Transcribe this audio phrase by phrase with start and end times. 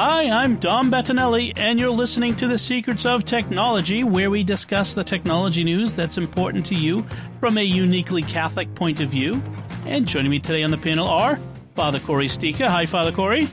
[0.00, 4.94] Hi, I'm Dom Bettinelli, and you're listening to The Secrets of Technology, where we discuss
[4.94, 7.04] the technology news that's important to you
[7.40, 9.42] from a uniquely Catholic point of view.
[9.86, 11.40] And joining me today on the panel are
[11.74, 12.68] Father Cory Sticha.
[12.68, 13.48] Hi, Father Cory.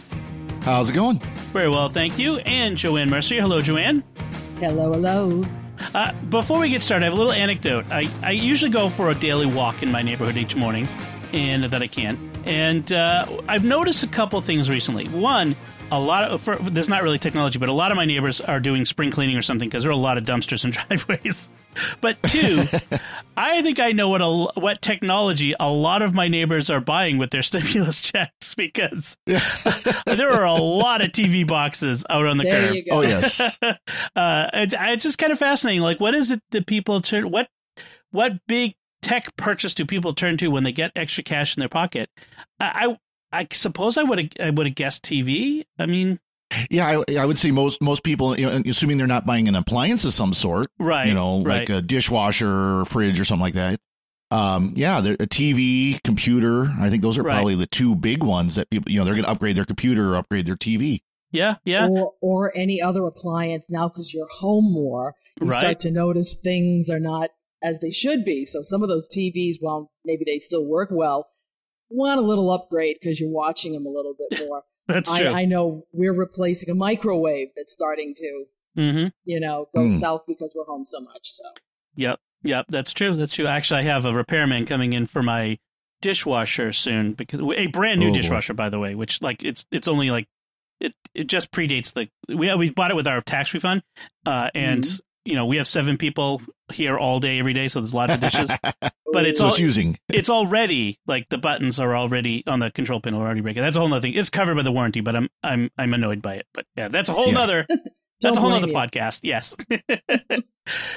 [0.62, 1.18] How's it going?
[1.52, 2.38] Very well, thank you.
[2.38, 3.41] And Joanne Mercier.
[3.41, 4.04] Hello, Joanne.
[4.60, 5.44] Hello, hello.
[5.96, 7.88] Uh, before we get started, I have a little anecdote.
[7.90, 10.88] I, I usually go for a daily walk in my neighborhood each morning,
[11.34, 12.20] and that I can't.
[12.46, 15.08] And uh, I've noticed a couple things recently.
[15.08, 15.55] One,
[15.92, 18.60] a lot of for, there's not really technology, but a lot of my neighbors are
[18.60, 20.74] doing spring cleaning or something because there are a lot of dumpsters and
[21.08, 21.50] driveways.
[22.02, 22.64] But two,
[23.38, 27.18] I think I know what a, what technology a lot of my neighbors are buying
[27.18, 32.46] with their stimulus checks because there are a lot of TV boxes out on the
[32.46, 32.84] There curb.
[32.92, 33.40] Oh yes.
[33.62, 35.82] uh, it's, it's just kind of fascinating.
[35.82, 37.30] Like, what is it that people turn?
[37.30, 37.49] What
[38.12, 41.70] what big tech purchase do people turn to when they get extra cash in their
[41.70, 42.10] pocket?
[42.60, 42.98] I
[43.36, 45.66] I, I suppose I would have I would have guessed TV.
[45.80, 46.20] I mean,
[46.70, 49.55] yeah, I, I would say most most people, you know, assuming they're not buying an
[49.55, 51.08] appliance of some sort, right?
[51.08, 51.60] you know, right.
[51.60, 53.80] like a dishwasher, or fridge, or something like that.
[54.32, 56.74] Um, yeah, they're- a TV, computer.
[56.80, 57.36] I think those are Right.
[57.36, 60.14] probably the two big ones that people, you know, they're going to upgrade their computer
[60.14, 61.02] or upgrade their TV.
[61.32, 65.59] yeah, yeah, Or, or any other appliance now because you're home more, you Right.
[65.59, 67.30] start to notice things are not
[67.62, 68.46] as they should be.
[68.46, 71.28] So some of those TVs, well, maybe they still work well,
[71.90, 74.64] want a little upgrade because you're watching them a little bit more.
[74.88, 75.28] that's true.
[75.30, 78.46] I know we're replacing a microwave that's starting to,
[78.78, 79.08] mm-hmm.
[79.24, 79.88] you know, go Hmm.
[79.90, 81.31] south because we're home so much.
[81.31, 81.44] So
[81.97, 83.16] Yep, yep, that's true.
[83.16, 83.47] That's true.
[83.47, 85.58] Actually, I have a repairman coming in for my
[86.02, 88.18] dishwasher soon because a brand new Oh, boy.
[88.18, 90.28] dishwasher, by the way, which like it's it's only like
[90.82, 93.82] it it just predates the we we bought it with our tax refund,
[94.26, 95.00] uh, and Mhm.
[95.25, 96.41] You know we have seven people
[96.72, 98.52] here all day every day, so there's lots of dishes.
[99.13, 99.97] But it's so all- it's using.
[100.09, 103.64] it's already like the buttons are already on the control panel are already breaking.
[103.64, 104.14] That's a whole nother thing.
[104.14, 106.47] It's covered by the warranty, but I'm I'm I'm annoyed by it.
[106.53, 107.34] But yeah, that's a whole Yeah.
[107.34, 107.66] nother
[108.22, 108.78] that's a whole blame nother you.
[108.78, 109.22] podcast.
[109.24, 109.56] Yes.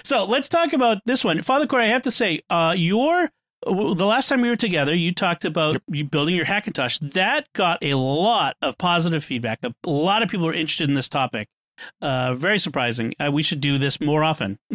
[0.04, 1.84] so let's talk about this one, Father Cory.
[1.84, 3.30] I have to say, uh, your
[3.64, 7.12] the last time we were together, you talked about you building your Hackintosh.
[7.12, 9.60] That got a lot of positive feedback.
[9.64, 11.48] A lot of people are interested in this topic.
[12.00, 13.14] Uh, very surprising.
[13.18, 14.58] Uh, we should do this more often.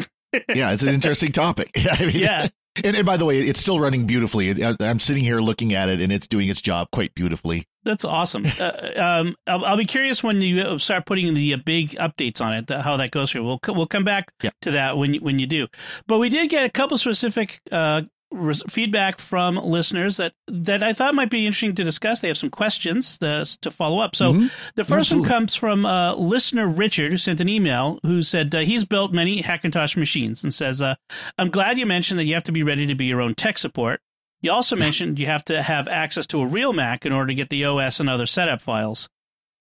[0.53, 1.71] yeah, it's an interesting topic.
[1.75, 2.47] Yeah, I mean, Yeah.
[2.83, 4.63] And, and by the way, it's still running beautifully.
[4.65, 7.67] I- I'm sitting here looking at it, and it's doing its job quite beautifully.
[7.83, 8.47] That's awesome.
[8.59, 12.53] uh, um, I'll, I'll be curious when you start putting the uh, big updates on
[12.53, 13.43] it, how that goes through.
[13.43, 14.49] We'll we'll come back Yeah.
[14.63, 15.67] to that when you, when you do.
[16.07, 18.01] But we did get a couple specific uh,
[18.33, 22.21] res- feedback from listeners that that I thought might be interesting to discuss.
[22.21, 24.15] They have some questions to, to follow up.
[24.15, 24.51] So Mhm.
[24.75, 28.59] the first one comes from uh, listener Richard, who sent an email who said uh,
[28.59, 30.95] he's built many Hackintosh machines and says, uh,
[31.37, 33.57] "I'm glad you mentioned that you have to be ready to be your own tech
[33.57, 34.01] support."
[34.41, 37.35] You also mentioned you have to have access to a real Mac in order to
[37.35, 39.07] get the OS and other setup files.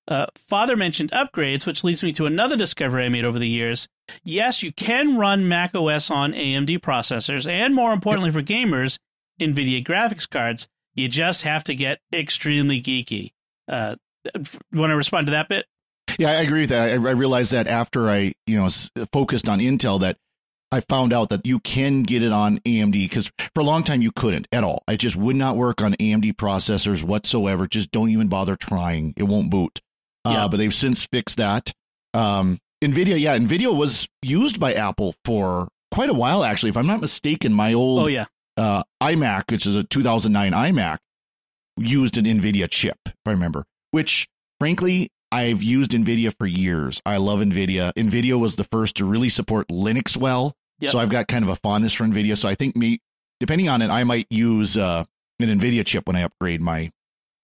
[0.08, 3.88] Uh, Father mentioned upgrades, which leads me to another discovery I made over the years.
[4.24, 8.98] Yes, you can run Mac OS on AMD processors, and more importantly for gamers,
[9.40, 10.66] NVIDIA graphics cards.
[10.94, 13.30] You just have to get extremely geeky.
[13.68, 13.96] Uh,
[14.72, 15.66] want to respond to that bit?
[16.18, 16.90] Yeah, I agree with that.
[16.90, 18.68] I, I realized that after I, you know,
[19.12, 20.18] focused on Intel, that
[20.72, 24.02] I found out that you can get it on AMD because for a long time
[24.02, 24.82] you couldn't at all.
[24.88, 27.66] It just would not work on AMD processors whatsoever.
[27.66, 29.80] Just don't even bother trying; it won't boot.
[30.24, 30.44] Yeah.
[30.44, 31.72] Uh, but they've since fixed that.
[32.14, 36.70] Um, Nvidia, yeah, Nvidia was used by Apple for quite a while, actually.
[36.70, 40.98] If I'm not mistaken, my old Oh yeah, uh, iMac, which is a 2009 iMac,
[41.76, 44.28] used an NVIDIA chip, if I remember, which
[44.60, 47.00] frankly, I've used NVIDIA for years.
[47.06, 47.92] I love NVIDIA.
[47.94, 50.54] NVIDIA was the first to really support Linux well.
[50.80, 50.90] Yep.
[50.90, 52.36] So I've got kind of a fondness for NVIDIA.
[52.36, 52.98] So I think me,
[53.40, 55.04] depending on it, I might use uh,
[55.40, 56.90] an NVIDIA chip when I upgrade my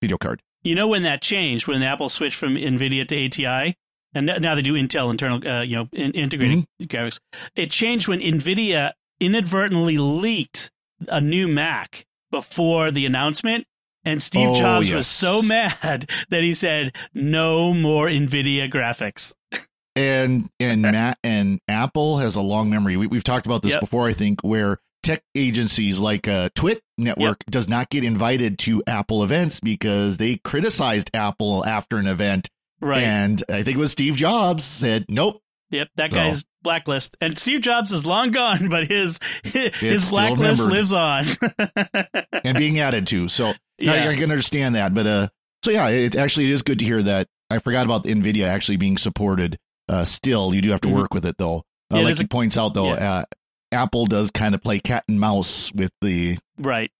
[0.02, 0.43] video card.
[0.62, 3.75] You know when that changed when Apple switched from NVIDIA to ATI,
[4.14, 7.20] and now they do Intel internal, uh, you know, in- integrated graphics.
[7.55, 10.70] It changed when NVIDIA inadvertently leaked
[11.08, 13.64] a new Mac before the announcement.
[14.05, 14.96] And Steve Oh, Jobs yes.
[14.96, 19.34] was so mad that he said, "No more Nvidia graphics."
[19.96, 22.96] and and Matt and Apple has a long memory.
[22.96, 23.81] We, we've talked about this Yep.
[23.81, 24.78] before, I think, where
[25.08, 30.37] tech agencies like uh, TWiT Network does not get invited to Apple events because they
[30.37, 32.49] criticized Apple after an event
[32.81, 33.02] Right.
[33.02, 35.43] And I think it was Steve Jobs said, nope.
[35.70, 37.16] Yep, that So- guy's blacklist.
[37.20, 41.26] And Steve Jobs is long gone, but his his blacklist lives on.
[42.44, 43.28] and being added to.
[43.28, 44.04] So yeah.
[44.04, 44.11] yeah.
[44.11, 44.94] I, can understand that.
[44.94, 45.28] But uh,
[45.64, 47.26] so yeah, it actually is good to hear that.
[47.50, 49.58] I forgot about Nvidia actually being supported.
[49.88, 50.94] Uh, still, you do have to Mhm.
[50.94, 51.64] work with it though.
[51.93, 53.12] Uh, Yeah, like he a- points out though, yeah.
[53.12, 53.25] uh,
[53.73, 56.91] Apple does kind of play cat and mouse with the right.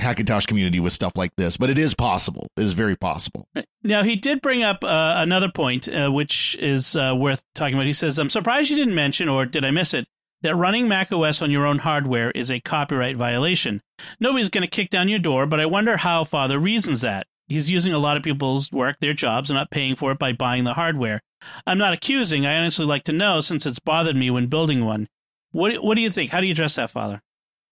[0.00, 2.48] Hackintosh community with stuff like this, but it is possible.
[2.56, 3.46] It is very possible.
[3.84, 7.86] Now, he did bring up uh, another point, uh, which is uh, worth talking about.
[7.86, 10.06] He says, I'm surprised you didn't mention, or did I miss it,
[10.42, 13.80] that running macOS on your own hardware is a copyright violation.
[14.18, 17.26] Nobody's going to kick down your door, but I wonder how Father reasons that.
[17.46, 20.32] He's using a lot of people's work, their jobs, and not paying for it by
[20.32, 21.20] buying the hardware.
[21.66, 22.46] I'm not accusing.
[22.46, 25.08] I honestly like to know since it's bothered me when building one.
[25.52, 26.30] What, what do you think?
[26.30, 27.22] How do you address that, Father?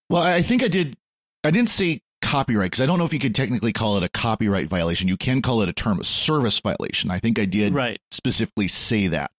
[0.08, 0.96] Well, I think I did.
[1.44, 4.08] I didn't say copyright because I don't know if you could technically call it a
[4.08, 5.08] copyright violation.
[5.08, 7.10] You can call it a term of service violation.
[7.10, 7.98] I think I did Right.
[8.10, 9.30] specifically say that.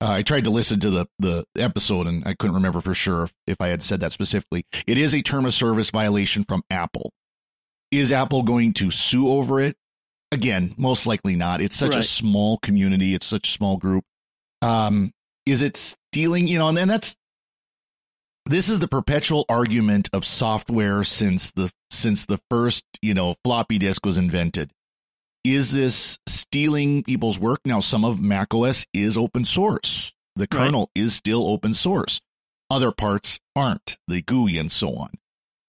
[0.00, 3.24] Uh, I tried to listen to the, the episode and I couldn't remember for sure
[3.24, 4.64] if, if I had said that specifically.
[4.86, 7.12] It is a term of service violation from Apple.
[7.90, 9.76] Is Apple going to sue over it?
[10.30, 11.60] Again, most likely not.
[11.60, 13.14] It's such a small community.
[13.14, 14.04] It's such a small group.
[14.60, 15.12] Um,
[15.46, 16.46] is it stealing?
[16.46, 17.16] You know, and then that's
[18.48, 23.78] this is the perpetual argument of software since the since the first you know floppy
[23.78, 24.70] disk was invented.
[25.44, 27.60] Is this stealing people's work?
[27.64, 30.12] Now some of macOS is open source.
[30.36, 30.50] The Right.
[30.50, 32.20] kernel is still open source.
[32.70, 33.96] Other parts aren't.
[34.08, 35.10] The GUI and so on.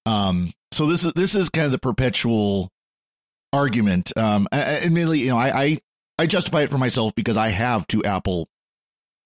[0.05, 2.69] Um so this is this is kind of the perpetual
[3.53, 4.15] argument.
[4.17, 5.77] Um I- I- admittedly you know I, I
[6.19, 8.49] i justify it for myself because i have two apple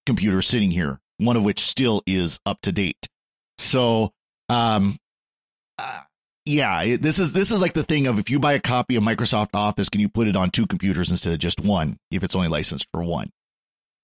[0.05, 3.07] computers sitting here one of which still is up to date
[3.57, 4.11] so
[4.50, 4.97] um
[5.77, 6.00] uh,
[6.45, 9.03] yeah this is this is like the thing of if you buy a copy of
[9.03, 12.35] microsoft office can you put it on two computers instead of just one if it's
[12.35, 13.29] only licensed for one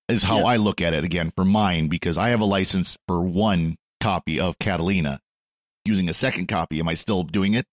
[0.07, 0.45] is how Yeah.
[0.45, 4.39] i look at it again for mine because i have a license for one copy
[4.39, 5.19] of catalina
[5.85, 7.65] using a second copy am i still doing it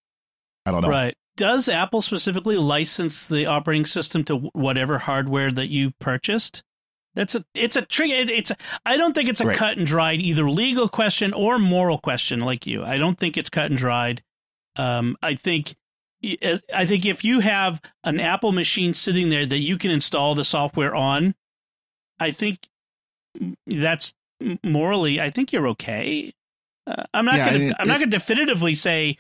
[0.65, 1.15] i don't know Right.
[1.37, 6.63] Does Apple specifically license the operating system to whatever hardware that you've purchased?
[7.17, 8.11] That's a it's a trick.
[8.11, 9.57] It, it's a, I don't think it's a Right.
[9.57, 12.85] cut and dried either legal question or moral question like you.
[12.85, 14.23] I don't think it's cut and dried.
[14.77, 15.75] Um, I think
[16.75, 20.45] I think if you have an Apple machine sitting there that you can install the
[20.45, 21.35] software on,
[22.21, 22.69] I think
[23.67, 24.13] that's
[24.63, 25.21] morally.
[25.21, 26.33] I think you're okay.
[26.87, 27.65] Uh, I'm not Yeah, gonna.
[27.67, 29.17] it- I'm not gonna definitively say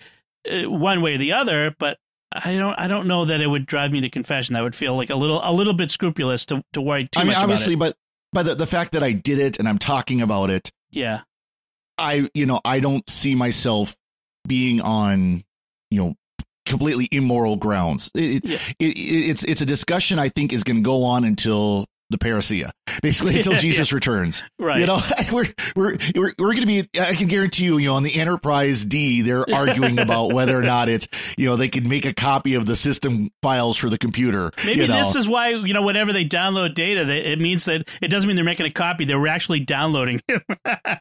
[0.50, 1.98] uh, one way or the other, but
[2.44, 2.75] I don't.
[2.79, 4.56] I don't know that it would drive me to confession.
[4.56, 7.25] I would feel like a little a little bit scrupulous to to worry too i
[7.25, 7.97] mean much obviously about it.
[8.33, 11.23] but but the, the fact that i did it and i'm talking about it Yeah.
[11.99, 13.97] I, you know, I don't see myself
[14.47, 15.44] being on,
[15.91, 16.15] you know,
[16.67, 18.11] completely immoral grounds.
[18.15, 18.59] It, Yeah.
[18.79, 22.19] it, it, it's it's a discussion I think is going to go on until the
[22.19, 22.70] parousia,
[23.03, 24.43] basically until Yeah, Jesus returns.
[24.58, 24.81] Right.
[24.81, 25.00] You know,
[25.32, 26.88] we're we're we're, we're going to be.
[26.99, 30.62] I can guarantee you, you know, on the Enterprise D, they're arguing about whether or
[30.62, 33.99] not it's, you know, they can make a copy of the system files for the
[33.99, 34.50] computer.
[34.64, 34.99] Maybe you know.
[34.99, 38.26] this is why you know whenever they download data, that it means that it doesn't
[38.29, 40.20] mean they're making a copy; they're actually downloading.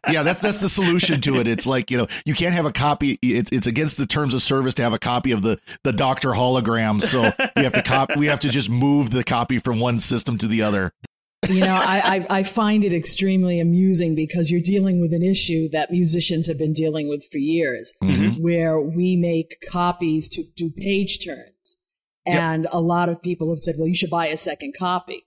[0.10, 1.48] yeah, that's that's the solution to it.
[1.48, 3.20] It's like you know you can't have a copy.
[3.22, 6.30] It's it's against the terms of service to have a copy of the the Doctor
[6.30, 7.02] hologram.
[7.02, 8.16] So we have to cop.
[8.16, 10.92] We have to just move the copy from one system to the other.
[11.50, 15.70] You know, I, I, I find it extremely amusing because you're dealing with an issue
[15.70, 18.40] that musicians have been dealing with for years, Mhm.
[18.40, 21.78] where we make copies to do page turns.
[22.26, 22.36] Yep.
[22.42, 25.24] And a lot of people have said, well, you should buy a second copy.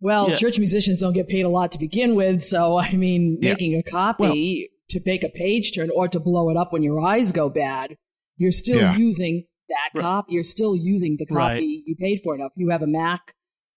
[0.00, 0.36] Well, Yeah.
[0.36, 2.42] church musicians don't get paid a lot to begin with.
[2.44, 3.50] So, I mean, Yeah.
[3.52, 7.00] making a copy to make a page turn or to blow it up when your
[7.00, 7.96] eyes go bad,
[8.38, 8.96] you're still Yeah.
[8.96, 10.02] using that Right.
[10.02, 10.32] copy.
[10.32, 11.62] You're still using the copy Right.
[11.86, 12.36] you paid for.
[12.36, 13.34] Now, if you have a Mac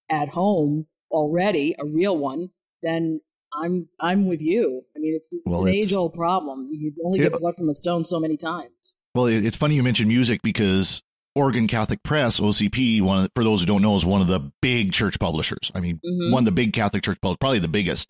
[0.10, 2.50] at home already, a real one,
[2.82, 3.22] then
[3.62, 4.82] I'm I'm with you.
[4.96, 6.70] I mean, it's, it's Well, an age old problem.
[6.72, 8.96] You only get It- blood from a stone so many times.
[9.16, 11.02] Well, it- it's funny you mentioned music because
[11.36, 14.52] Oregon Catholic Press (OCP), one of, for those who don't know, is one of the
[14.62, 15.72] big church publishers.
[15.74, 16.32] I mean, Mhm.
[16.32, 18.08] one of the big Catholic church publishers, probably the biggest.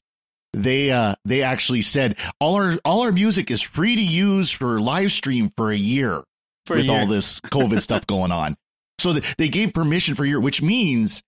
[0.53, 4.79] They uh they actually said all our all our music is free to use for
[4.79, 6.23] live stream for a year.
[6.67, 6.99] For a with year.
[7.01, 8.55] all this COVID stuff going on.
[8.99, 11.21] So they gave permission for a year, which means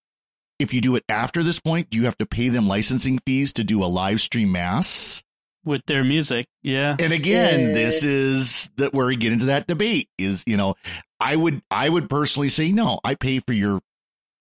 [0.60, 3.54] if you do it after this point, do you have to pay them licensing fees
[3.54, 5.22] to do a live stream mass?
[5.64, 6.46] with their music.
[6.62, 6.96] Yeah.
[7.00, 7.74] And again, Yeah.
[7.74, 10.76] this is that where we get into that debate is, you know,
[11.20, 13.82] I would I would personally say no, I pay for your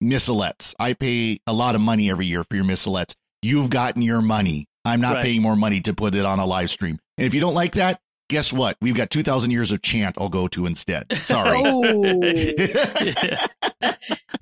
[0.02, 0.74] missalettes.
[0.78, 3.14] I pay a lot of money every year for your missalettes.
[3.42, 4.66] You've gotten your money.
[4.84, 5.24] I'm not Right.
[5.24, 6.98] paying more money to put it on a live stream.
[7.16, 8.76] And if you don't like that, guess what?
[8.80, 11.12] We've got 2,000 years of chant I'll go to instead.
[11.24, 11.62] Sorry.
[11.64, 11.82] Oh,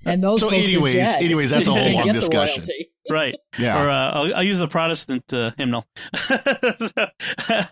[0.05, 1.23] and those so folks anyways, are dead.
[1.23, 2.65] anyways, that's a whole long discussion.
[3.11, 3.35] right.
[3.59, 3.83] Yeah.
[3.85, 5.87] Or uh, I'll, I'll use the Protestant uh, hymnal.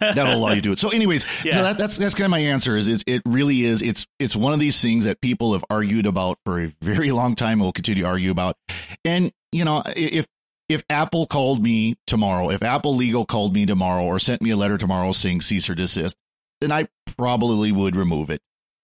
[0.00, 0.79] That'll allow you to do it.
[0.79, 1.55] So, anyways, Yeah.
[1.55, 2.76] so that, that's that's kind of my answer.
[2.76, 3.83] Is, is it really is?
[3.83, 7.35] It's it's one of these things that people have argued about for a very long
[7.37, 7.52] time.
[7.52, 8.57] and Will continue to argue about.
[9.05, 10.26] And you know, if
[10.71, 14.57] if Apple called me tomorrow, if Apple Legal called me tomorrow, or sent me a
[14.57, 16.17] letter tomorrow saying cease or desist,
[16.61, 18.41] then I probably would remove it.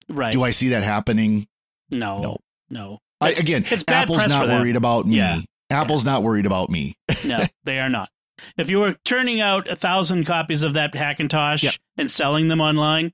[0.09, 0.31] right.
[0.33, 1.47] Do I see that happening?
[1.89, 2.19] No.
[2.19, 2.37] No.
[2.69, 2.99] No.
[3.21, 5.17] I, again, Apple's not worried about me.
[5.17, 5.39] Yeah.
[5.69, 6.95] Apple's not worried about me.
[7.25, 8.09] No, they are not.
[8.57, 11.71] If you were turning out a thousand copies of that Hackintosh Yeah.
[11.97, 13.11] and selling them online,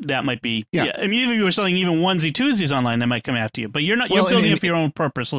[0.00, 0.64] that might be.
[0.72, 0.92] Yeah.
[0.96, 3.68] I mean, if you were selling even onesie twosies online, they might come after you.
[3.68, 4.08] But you're not.
[4.08, 5.34] You're Well, and- building and- it for your own purpose.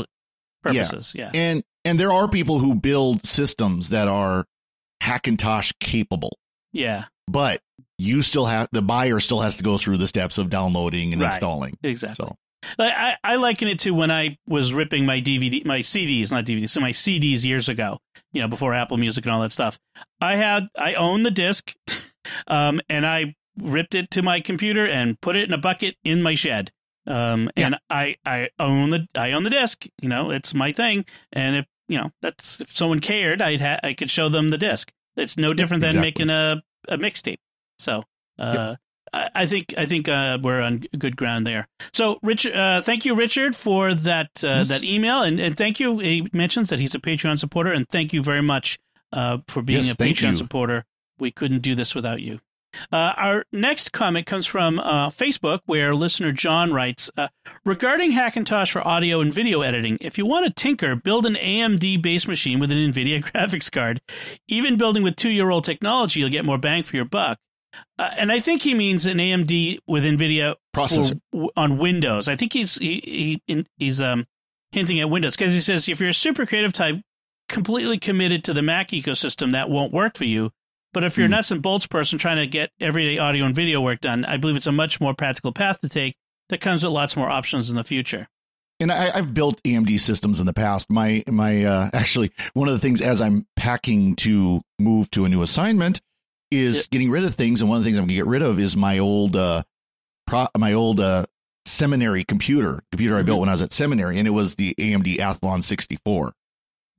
[0.64, 1.14] Purposes.
[1.16, 1.32] Yeah.
[1.34, 4.46] And and there are people who build systems that are
[5.02, 6.38] Hackintosh capable.
[6.74, 7.06] Yeah.
[7.30, 7.62] but
[7.98, 11.22] you still have the buyer still has to go through the steps of downloading and
[11.22, 11.32] Right.
[11.32, 11.76] installing.
[11.82, 12.26] Exactly.
[12.28, 12.36] So
[12.78, 16.46] Like, I, I liken it to when I was ripping my DVD, my CDs, not
[16.46, 18.00] DVDs, so my CDs years ago,
[18.34, 19.80] you know, before Apple Music and all that stuff.
[20.22, 21.74] I had, I owned the disc,
[22.48, 26.22] um, and I ripped it to my computer and put it in a bucket in
[26.22, 26.72] my shed.
[27.08, 27.66] Um, Yeah.
[27.68, 31.06] and I, I own the, I own the disc, you know, it's my thing.
[31.32, 34.58] And if, you know, that's, if someone cared, I'd ha- I could show them the
[34.58, 34.92] disc.
[35.16, 36.08] It's no different than exactly.
[36.08, 37.38] making a, a mixtape.
[37.80, 38.04] So,
[38.38, 38.76] uh,
[39.14, 41.68] I, I think, I think, uh, we're on good ground there.
[41.94, 44.68] So, Richard, uh, thank you, Richard, for that uh, Yes.
[44.68, 46.00] that email, and, and thank you.
[46.00, 48.78] He mentions that he's a Patreon supporter, and thank you very much
[49.14, 50.36] uh, for being Yes, a Patreon you.
[50.36, 50.84] supporter.
[51.20, 52.40] We couldn't do this without you.
[52.92, 57.28] Uh, our next comment comes from uh, Facebook, where listener John writes uh,
[57.66, 59.98] regarding Hackintosh for audio and video editing.
[60.02, 64.02] If you want to tinker, build an AMD based machine with an NVIDIA graphics card.
[64.48, 67.40] Even building with two year old technology, you'll get more bang for your buck.
[68.00, 71.20] Uh, and I think he means an AMD with NVIDIA Processor.
[71.32, 72.28] for, on Windows.
[72.28, 74.26] I think he's he, he he's um
[74.72, 76.96] hinting at Windows because he says if you're a super creative type,
[77.50, 80.52] completely committed to the Mac ecosystem, that won't work for you.
[80.98, 81.34] But if you're a Hmm.
[81.34, 84.56] nuts and bolts person trying to get everyday audio and video work done, I believe
[84.56, 86.16] it's a much more practical path to take
[86.50, 88.28] that comes with lots more options in the future.
[88.80, 90.90] and I, I've built AMD systems in the past.
[90.90, 95.30] My my uh, actually one of the things as I'm packing to move to a
[95.30, 96.02] new assignment
[96.50, 98.42] is getting rid of things, and one of the things I'm going to get rid
[98.42, 99.62] of is my old uh,
[100.26, 101.28] pro, my old uh,
[101.66, 103.42] seminary computer computer I built Mhm.
[103.42, 106.34] when I was at seminary, and it was the AMD Athlon 64.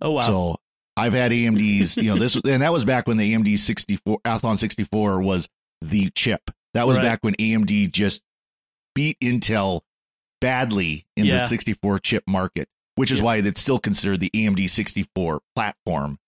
[0.02, 0.21] Oh wow!
[0.21, 0.57] So
[0.99, 4.59] I've had AMD's, you know, this and that was back when the AMD 64 Athlon
[4.59, 5.49] 64 was
[5.81, 6.50] the chip.
[6.75, 7.05] That was Right.
[7.05, 8.21] back when AMD just
[8.95, 9.81] beat Intel
[10.40, 11.38] badly in Yeah.
[11.43, 13.25] the 64 chip market, which is Yeah.
[13.25, 16.19] why it's still considered the AMD 64 platform,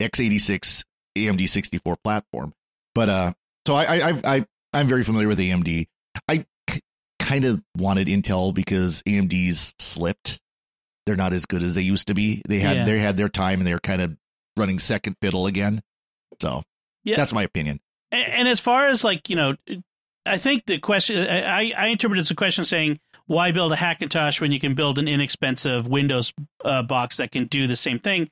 [0.00, 0.84] x86
[1.16, 2.54] AMD 64 platform.
[2.94, 3.32] But uh,
[3.66, 5.86] so I I I've, I I'm very familiar with AMD.
[6.28, 6.80] I k-
[7.18, 10.40] kind of wanted Intel because AMD's slipped.
[11.06, 12.42] They're not as good as they used to be.
[12.48, 12.84] They had Yeah.
[12.84, 14.16] they had their time and they're kind of
[14.56, 15.82] running second fiddle again.
[16.40, 16.62] So
[17.04, 17.16] Yeah.
[17.16, 17.80] that's my opinion.
[18.12, 19.56] And, and as far as like you know,
[20.26, 23.76] I think the question I, I interpret it as a question saying why build a
[23.76, 26.32] Hackintosh when you can build an inexpensive Windows
[26.64, 28.28] uh, box that can do the same thing.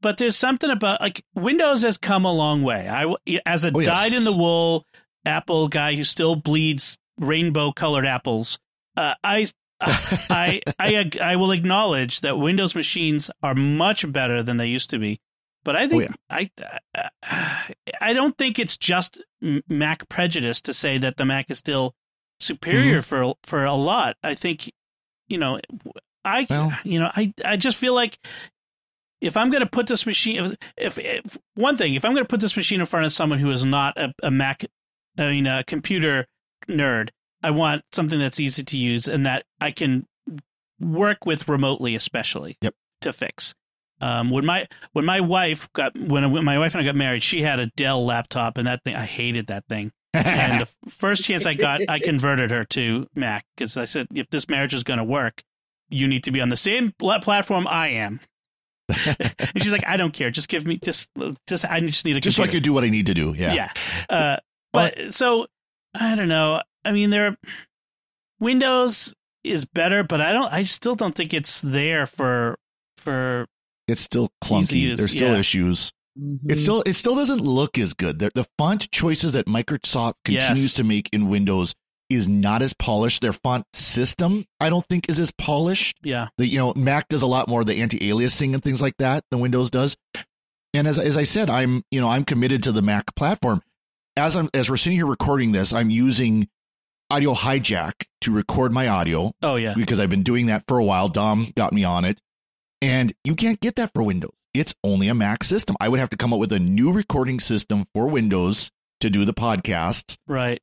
[0.00, 2.88] But there's something about like Windows has come a long way.
[2.88, 3.04] I
[3.46, 3.86] as a Oh, yes.
[3.86, 4.84] dyed in the wool
[5.24, 8.58] Apple guy who still bleeds rainbow colored apples.
[8.96, 9.46] Uh, I
[9.80, 14.98] I I I will acknowledge that Windows machines are much better than they used to
[14.98, 15.20] be.
[15.64, 19.22] But I think oh, I uh, I don't think it's just
[19.68, 21.94] Mac prejudice to say that the Mac is still
[22.40, 23.32] superior mm-hmm.
[23.32, 24.16] for for a lot.
[24.22, 24.72] I think
[25.28, 25.60] you know
[26.24, 28.18] I Well- you know I I just feel like
[29.20, 32.24] if I'm going to put this machine if, if, if one thing if I'm going
[32.24, 34.64] to put this machine in front of someone who is not a, a Mac
[35.18, 36.26] uh, I mean a computer
[36.68, 37.10] nerd,
[37.42, 40.06] I want something that's easy to use and that I can
[40.80, 42.74] work with remotely, especially Yep.
[43.02, 43.54] to fix.
[44.00, 47.22] Um, when my when my wife got when, when my wife and I got married,
[47.22, 49.90] she had a Dell laptop, and that thing I hated that thing.
[50.14, 54.30] And the first chance I got, I converted her to Mac because I said, if
[54.30, 55.42] this marriage is going to work,
[55.90, 58.20] you need to be on the same pla- platform I am.
[58.88, 60.30] and she's like, I don't care.
[60.30, 61.10] Just give me just
[61.48, 62.58] just I just need a Just so I computer.
[62.60, 63.34] could do what I need to do.
[63.36, 63.52] Yeah.
[63.52, 63.72] Yeah.
[64.08, 64.36] Uh,
[64.72, 65.46] but so
[65.94, 66.62] I don't know.
[66.84, 67.36] I mean, there
[68.40, 70.52] Windows is better, but I don't.
[70.52, 72.58] I still don't think it's there for
[72.98, 73.46] for.
[73.86, 74.96] It's still Easy clunky.
[74.96, 75.38] There's still yeah.
[75.38, 75.92] issues.
[76.18, 76.50] Mhm.
[76.50, 78.18] It still it still doesn't look as good.
[78.18, 80.46] The, the font choices that Microsoft Yes.
[80.46, 81.74] continues to make in Windows
[82.10, 83.22] is not as polished.
[83.22, 85.96] Their font system, I don't think, is as polished.
[86.02, 86.28] Yeah.
[86.38, 89.24] The you know Mac does a lot more of the anti-aliasing and things like that
[89.30, 89.96] than Windows does.
[90.74, 93.62] And as as I said, I'm you know I'm committed to the Mac platform.
[94.16, 96.48] as I'm as we're sitting here recording this, I'm using
[97.10, 99.74] Audio Hijack to record my audio Oh yeah.
[99.74, 101.08] because I've been doing that for a while.
[101.08, 102.20] Dom got me on it,
[102.82, 104.32] and you can't get that for Windows.
[104.54, 105.76] It's only a Mac system.
[105.80, 109.24] I would have to come up with a new recording system for Windows to do
[109.24, 110.16] the podcasts.
[110.26, 110.60] Right.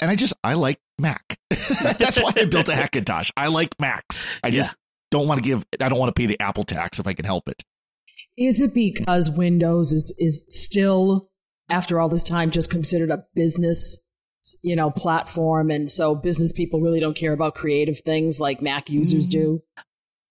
[0.00, 1.38] And I just I like Mac.
[1.50, 3.30] That's why I built a Hackintosh.
[3.36, 4.26] I like Macs.
[4.42, 4.76] I just Yeah.
[5.10, 5.64] don't want to give.
[5.80, 7.62] I don't want to pay the Apple tax if I can help it.
[8.36, 11.28] Is it because Windows is is still
[11.68, 13.98] after all this time just considered a business
[14.62, 18.90] you know platform and so business people really don't care about creative things like Mac
[18.90, 19.40] users mm-hmm.
[19.40, 19.62] do?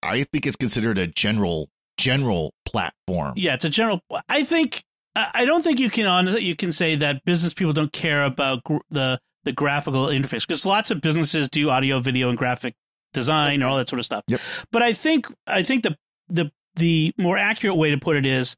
[0.01, 3.33] I think it's considered a general general platform.
[3.35, 4.01] Yeah, it's a general.
[4.29, 4.83] I think
[5.15, 8.23] I I don't think you can on you can say that business people don't care
[8.23, 12.75] about gr- the the graphical interface because lots of businesses do audio, video, and graphic
[13.13, 14.23] design or all that sort of stuff.
[14.27, 14.41] Yep.
[14.71, 15.95] But I think I think the
[16.29, 18.55] the the more accurate way to put it is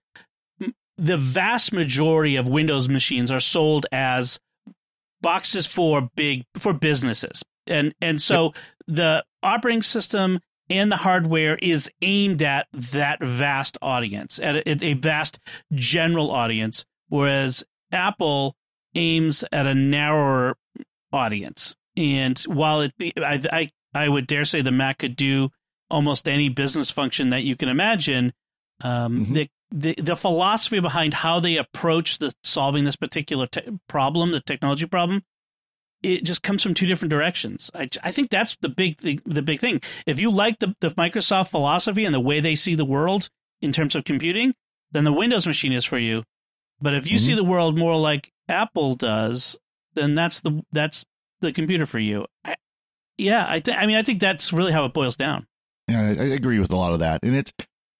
[0.98, 4.40] the vast majority of Windows machines are sold as
[5.26, 8.54] boxes for big for businesses, and and so
[8.88, 10.40] the operating system
[10.70, 15.40] and the hardware is aimed at that vast audience, at a, a vast
[15.74, 18.56] general audience, whereas Apple
[18.96, 20.56] aims at a narrower
[21.12, 21.76] audience.
[21.98, 25.50] And while it, I, I, I would dare say the Mac could do
[25.90, 28.34] almost any business function that you can imagine,
[28.84, 29.34] um, Mhm.
[29.34, 34.40] the, the the philosophy behind how they approach the solving this particular te- problem, the
[34.40, 35.24] technology problem,
[36.04, 37.72] it just comes from two different directions.
[37.74, 39.82] I, I think that's the big thing, the big thing.
[40.06, 43.30] If you like the, the Microsoft philosophy and the way they see the world
[43.62, 44.54] in terms of computing,
[44.92, 46.24] then the Windows machine is for you.
[46.80, 47.22] But if you Mhm.
[47.22, 49.58] see the world more like Apple does,
[49.96, 51.06] then that's the that's
[51.42, 52.28] the computer for you.
[52.44, 52.56] I,
[53.18, 55.48] yeah, I th- I mean I think that's really how it boils down.
[55.88, 57.52] Yeah, I, I agree with a lot of that, and it's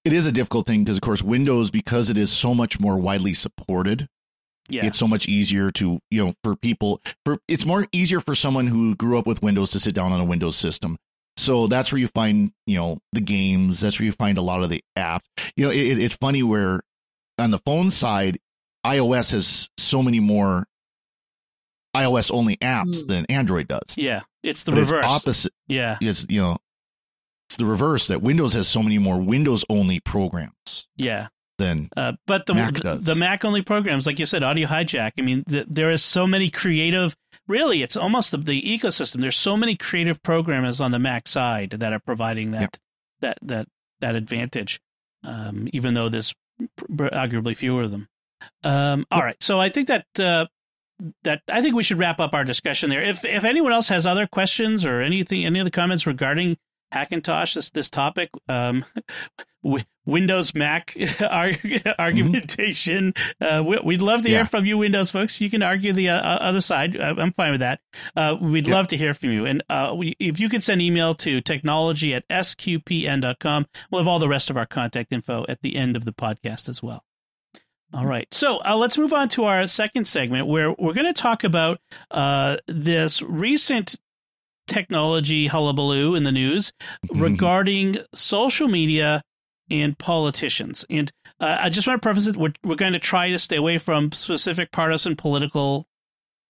[0.06, 2.98] it is a difficult thing because, of course, Windows because it is so much more
[2.98, 4.08] widely supported.
[4.70, 4.86] Yeah.
[4.86, 8.68] It's so much easier to you know for people for it's more easier for someone
[8.68, 10.98] who grew up with Windows to sit down on a Windows system.
[11.38, 13.82] So that's where you find you know the games.
[13.82, 15.26] That's where you find a lot of the apps.
[15.56, 16.82] You know, it, it- it's funny where
[17.38, 18.40] on the phone side,
[18.86, 20.66] iOS has so many more
[21.96, 23.08] iOS only apps Hmm.
[23.08, 23.96] than Android does.
[23.98, 25.06] yeah, it's the but reverse.
[25.06, 26.58] It's opposite yeah, it's you know
[27.56, 31.28] it's the reverse that Windows has so many more Windows only programs yeah.
[31.58, 35.12] than Uh, but the Mac the, the Mac only programs, like you said, Audio Hijack.
[35.18, 37.16] I mean, th- there is so many creative.
[37.48, 39.22] Really, it's almost the, the ecosystem.
[39.22, 42.78] There's so many creative programmers on the Mac side that are providing that Yep.
[43.22, 43.68] that that
[44.02, 44.82] that advantage.
[45.24, 46.34] Um, even though there's
[46.76, 48.10] pr- arguably fewer of them.
[48.64, 50.46] Um, all right, so I think that uh,
[51.24, 53.02] that I think we should wrap up our discussion there.
[53.02, 56.58] If if anyone else has other questions or anything, any other comments regarding
[56.96, 58.86] Hackintosh, this this topic, um,
[59.64, 60.96] w- Windows Mac
[61.30, 65.42] arg- argumentation, uh, we, we'd love to hear from you, Windows folks.
[65.42, 67.00] You can argue the uh, other side.
[67.00, 67.80] I- I'm fine with that.
[68.16, 68.74] Uh, we'd Yep.
[68.74, 72.14] love to hear from you, and uh, we, if you could send email to technology
[72.14, 76.06] at sqpn.com, we'll have all the rest of our contact info at the end of
[76.06, 77.04] the podcast as well.
[77.94, 78.28] All right.
[78.34, 81.80] So uh, let's move on to our second segment where we're going to talk about
[82.12, 83.96] uh, this recent
[84.68, 86.74] technology hullabaloo in the news
[87.12, 89.22] regarding social media
[89.70, 90.86] and politicians.
[90.90, 93.56] And uh, I just want to preface it we're, we're going to try to stay
[93.56, 95.88] away from specific partisan political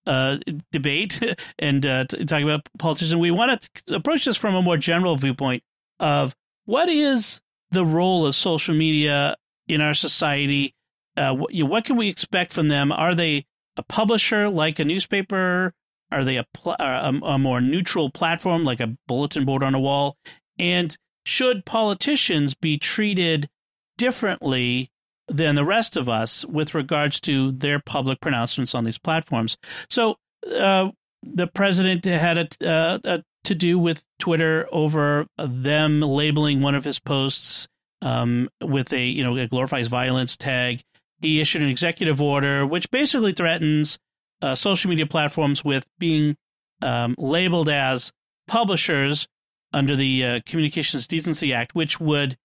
[0.06, 0.38] uh,
[0.72, 1.20] debate
[1.60, 3.16] and uh, t- talk about politicians.
[3.16, 5.64] We want to approach this from a more general viewpoint
[6.00, 9.36] of what is the role of social media
[9.68, 10.76] in our society
[11.18, 12.92] uh, what, you know, what can we expect from them?
[12.92, 13.46] Are they
[13.78, 15.74] a publisher like a newspaper?
[16.12, 19.80] Are they a, pl- a, a more neutral platform like a bulletin board on a
[19.80, 20.18] wall?
[20.60, 23.50] And should politicians be treated
[23.98, 24.92] differently
[25.28, 29.58] than the rest of us with regards to their public pronouncements on these platforms?
[29.90, 30.18] So,
[30.56, 30.90] uh,
[31.24, 36.84] the president had a, uh, a to do with Twitter over them labeling one of
[36.84, 37.68] his posts
[38.02, 40.82] um, with a you know a glorifies violence tag.
[41.22, 43.98] He issued an executive order which basically threatens
[44.46, 46.36] uh, social media platforms with being
[46.82, 48.12] um, labeled as
[48.48, 49.28] publishers
[49.74, 52.38] under the uh, Communications Decency Act, which would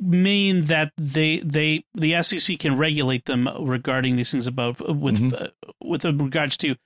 [0.00, 5.42] mean that they they the SEC can regulate them regarding these things about with Mhm.
[5.42, 5.48] uh,
[5.82, 6.76] with regards to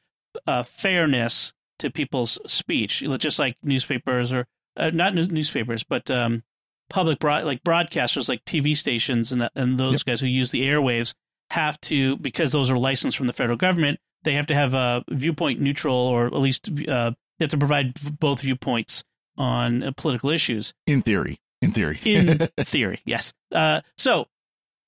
[0.46, 6.42] uh, fairness to people's speech, just like newspapers or uh, not new- newspapers, but um,
[6.90, 11.14] public broad like broadcasters like TV stations and and those guys who use the airwaves
[11.50, 14.00] have to because those are licensed from the federal government.
[14.24, 17.94] They have to have a viewpoint neutral or at least uh, they have to provide
[18.18, 19.04] both viewpoints
[19.36, 21.40] on uh, political issues in theory.
[21.60, 22.00] In theory.
[22.04, 23.00] in theory.
[23.04, 23.32] Yes.
[23.52, 24.26] Uh, so,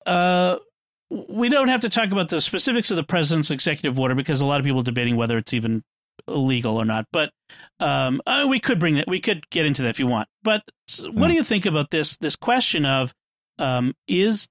[0.05, 0.57] uh,
[1.09, 4.45] we don't have to talk about the specifics of the president's executive order because a
[4.45, 5.83] lot of people are debating whether it's even
[6.27, 7.05] illegal or not.
[7.11, 7.31] But
[7.79, 9.07] um, uh, we could bring that.
[9.07, 10.27] We could get into that if you want.
[10.43, 10.63] But
[11.11, 13.13] what do you think about this this question of
[13.57, 14.47] um, is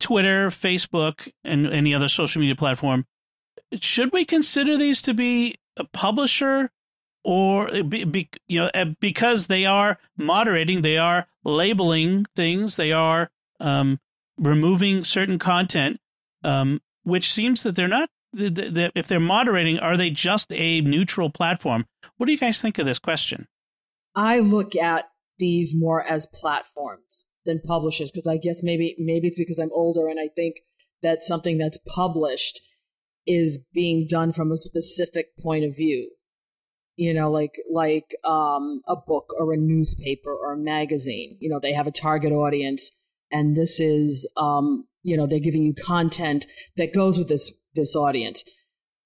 [0.00, 3.06] Twitter, Facebook, and any other social media platform
[3.80, 6.70] should we consider these to be a publisher
[7.24, 12.92] or be, be, you know uh, because they are moderating, they are labeling things, they
[12.92, 13.98] are um,
[14.38, 15.98] removing certain content,
[16.42, 18.10] um, which seems that they're not.
[18.36, 21.86] If they're moderating, are they just a neutral platform?
[22.16, 23.46] What do you guys think of this question?
[24.16, 25.04] I look at
[25.38, 30.08] these more as platforms than publishers because I guess maybe maybe it's because I'm older
[30.08, 30.56] and I think
[31.02, 32.60] that something that's published
[33.26, 36.10] is being done from a specific point of view.
[36.96, 41.36] You know like like um, a book or a newspaper or a magazine.
[41.40, 42.90] You know they have a target audience
[43.34, 47.96] and this is um, you know they're giving you content that goes with this this
[47.96, 48.44] audience.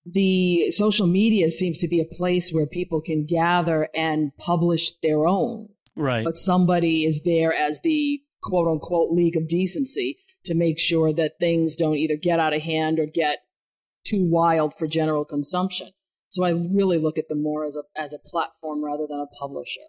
[0.05, 5.27] The social media seems to be a place where people can gather and publish their
[5.27, 5.69] own.
[5.97, 6.25] Right.
[6.25, 11.41] But somebody is there as the quote unquote league of decency to make sure that
[11.41, 13.39] things don't either get out of hand or get
[14.09, 15.89] too wild for general consumption
[16.31, 19.27] so I really look at them more as a as a platform rather than a
[19.27, 19.81] publisher.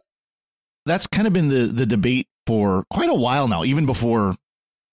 [0.86, 4.36] That's kind of been the the debate for quite a while now, even before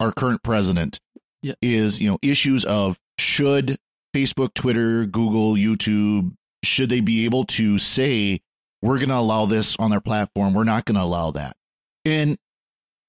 [0.00, 1.00] our current president.
[1.42, 1.54] Yeah.
[1.62, 3.78] Is you know issues of should
[4.14, 6.32] Facebook, Twitter, Google, YouTube
[6.64, 8.40] should they be able to say
[8.82, 11.56] we're going to allow this on their platform, we're not going to allow that,
[12.04, 12.36] and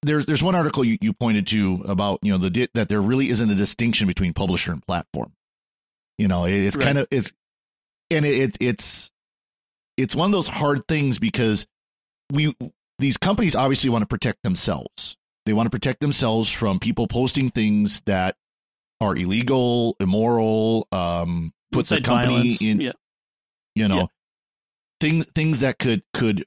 [0.02, 3.30] there's there's one article you, you pointed to about you know the that there really
[3.30, 5.32] isn't a distinction between publisher and platform.
[6.18, 6.84] You know, it's right.
[6.84, 7.32] kind of it's
[8.10, 9.10] and it, it, it's
[9.96, 11.66] it's one of those hard things because
[12.32, 12.54] we
[12.98, 15.16] these companies obviously want to protect themselves.
[15.46, 18.36] They want to protect themselves from people posting things that
[19.00, 22.62] are illegal, immoral, um, put the company violence.
[22.62, 22.92] in, yeah.
[23.74, 24.06] you know, Yeah.
[25.00, 26.44] things things that could could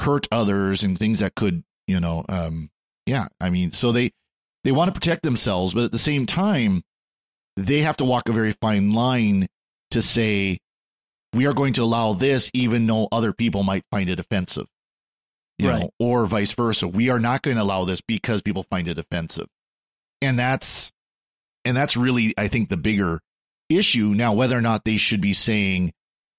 [0.00, 2.70] hurt others and things that could, you know, um,
[3.06, 3.28] yeah.
[3.40, 4.12] I mean, so they
[4.64, 6.82] they want to protect themselves, but at the same time,
[7.56, 9.48] they have to walk a very fine line
[9.90, 10.58] to say
[11.32, 14.66] we are going to allow this even though other people might find it offensive
[15.58, 15.80] you Right.
[15.82, 16.88] know or vice versa.
[16.88, 19.46] We are not going to allow this because people find it offensive.
[20.20, 20.90] And that's
[21.64, 23.20] and that's really i think the bigger
[23.68, 24.14] issue.
[24.16, 25.92] Now whether or not they should be saying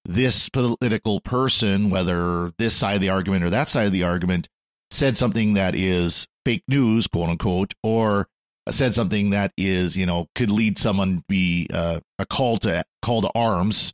[0.06, 4.49] this political person whether this side of the argument or that side of the argument
[4.91, 8.28] said something that is fake news quote unquote or
[8.71, 12.84] said something that is you know could lead someone to be uh, a call to
[13.02, 13.91] call to arms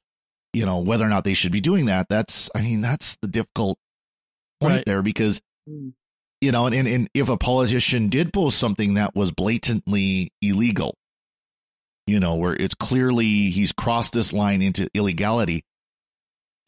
[0.53, 3.27] you know whether or not they should be doing that that's i mean that's the
[3.27, 3.77] difficult
[4.61, 4.85] point Right.
[4.85, 5.93] there because Mm.
[6.41, 10.95] you know and, and and if a politician did post something that was blatantly illegal
[12.07, 15.63] you know where it's clearly he's crossed this line into illegality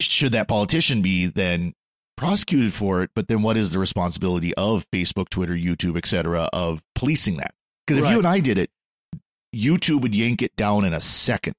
[0.00, 1.72] should that politician be then
[2.16, 6.82] prosecuted for it but then what is the responsibility of facebook twitter youtube etc of
[6.94, 7.52] policing that
[7.92, 8.12] because if Right.
[8.12, 8.70] you and i did it
[9.54, 11.54] youtube would yank it down in a second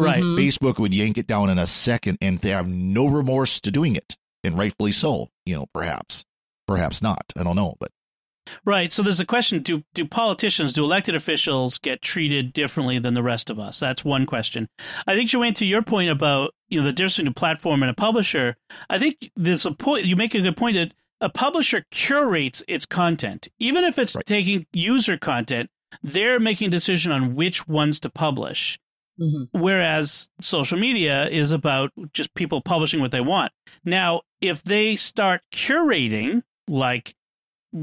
[0.00, 0.22] Right.
[0.22, 0.36] Mhm.
[0.36, 3.96] Facebook would yank it down in a second and they have no remorse to doing
[3.96, 4.16] it.
[4.44, 6.24] And rightfully so, you know, perhaps.
[6.68, 7.24] Perhaps not.
[7.36, 7.74] I don't know.
[7.80, 7.90] But
[8.64, 8.92] Right.
[8.92, 13.24] So there's a question: Do do politicians, do elected officials get treated differently than the
[13.24, 13.80] rest of us?
[13.80, 14.68] That's one question.
[15.04, 17.90] I think Joanne, to your point about you know the difference between a platform and
[17.90, 18.56] a publisher,
[18.88, 20.06] I think there's a point.
[20.06, 24.24] You make a good point that a publisher curates its content, even if it's Right.
[24.24, 25.70] taking user content.
[26.02, 28.78] They're making a decision on which ones to publish.
[29.20, 29.48] Mhm.
[29.52, 33.52] Whereas social media is about just people publishing what they want.
[33.84, 37.14] Now, if they start curating, like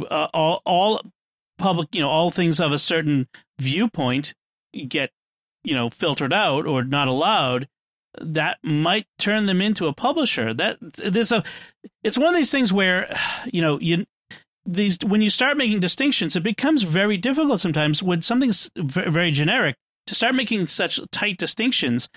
[0.09, 1.01] uh, all all
[1.57, 3.27] public, you know, all things of a certain
[3.59, 4.33] viewpoint
[4.87, 5.11] get,
[5.63, 7.67] you know, filtered out or not allowed,
[8.21, 10.53] that might turn them into a publisher.
[10.53, 11.43] That there's a,
[12.03, 13.15] it's one of these things where,
[13.51, 14.05] you know, you
[14.65, 19.75] these when you start making distinctions, it becomes very difficult sometimes when something's very generic
[20.07, 22.09] to start making such tight distinctions.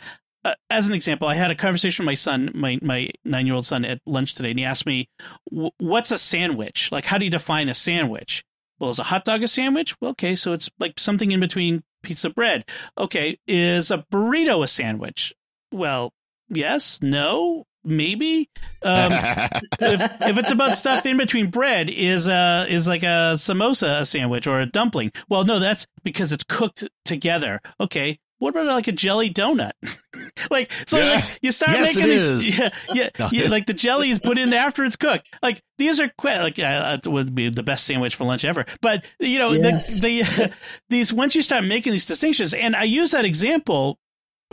[0.45, 3.55] Uh, as an example, I had a conversation with my son, my my nine year
[3.55, 5.09] old son, at lunch today, and he asked me,
[5.51, 6.91] "What's a sandwich?
[6.93, 8.45] Like, how do you define a sandwich?"
[8.79, 9.97] Well, is a hot dog a sandwich?
[10.01, 12.65] Well, okay, so it's like something in between pizza bread.
[12.97, 15.35] Okay, is a burrito a sandwich?
[15.72, 16.12] Well,
[16.48, 18.48] yes, no, maybe.
[18.83, 19.12] Um,
[19.81, 24.04] if if it's about stuff in between bread, is uh is like a samosa a
[24.07, 25.12] sandwich or a dumpling?
[25.28, 27.61] Well, no, that's because it's cooked together.
[27.81, 29.72] Okay, what about like a jelly donut?
[30.50, 31.14] like so Yeah.
[31.16, 32.59] like you start Yes, making it these is.
[32.59, 36.09] yeah yeah, yeah like the jelly is put in after it's cooked like these are
[36.20, 39.52] que- like uh, it would be the best sandwich for lunch ever but you know
[39.52, 40.00] Yes.
[40.00, 40.52] the, the
[40.90, 43.98] these once you start making these distinctions and i use that example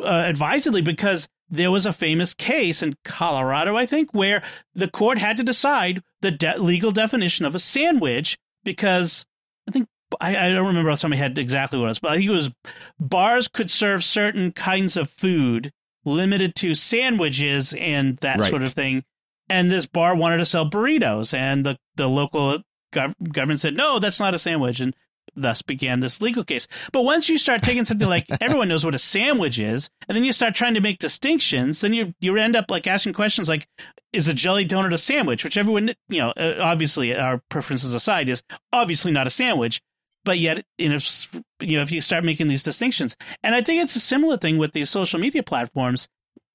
[0.01, 4.41] uh, advisedly because there was a famous case in colorado i think where
[4.73, 9.25] the court had to decide the de- legal definition of a sandwich because
[9.67, 9.87] i think
[10.21, 12.11] I, I don't remember off the top of my head exactly what it was, but
[12.11, 12.51] I think it was
[12.99, 15.71] bars could serve certain kinds of food
[16.05, 18.49] limited to sandwiches and that Right.
[18.49, 19.03] sort of thing.
[19.49, 22.59] And this bar wanted to sell burritos, and the the local
[22.93, 24.95] gov- government said no, that's not a sandwich, and
[25.35, 26.67] thus began this legal case.
[26.91, 30.23] But once you start taking something like everyone knows what a sandwich is, and then
[30.23, 33.67] you start trying to make distinctions, then you you end up like asking questions like,
[34.13, 35.43] is a jelly donut a sandwich?
[35.43, 38.43] Which everyone you know, uh, obviously our preferences aside, is
[38.73, 39.81] obviously not a sandwich.
[40.23, 41.27] But yet, you know, s-
[41.59, 44.57] you know, if you start making these distinctions, and I think it's a similar thing
[44.57, 46.07] with these social media platforms.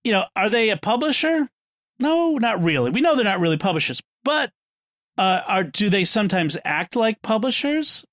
[0.03, 1.49] You know, are they a publisher?
[2.01, 2.91] No, not really.
[2.91, 4.51] We know they're not really publishers, but
[5.19, 8.05] uh, are do they sometimes act like publishers?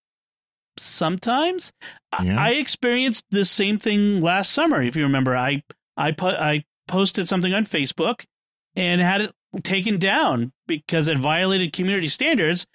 [0.80, 1.72] Sometimes.
[2.12, 2.40] I- Yeah.
[2.42, 4.82] I experienced the same thing last summer.
[4.82, 5.64] If you remember, I
[5.96, 8.24] I put I posted something on Facebook
[8.76, 12.66] and had it taken down because it violated community standards.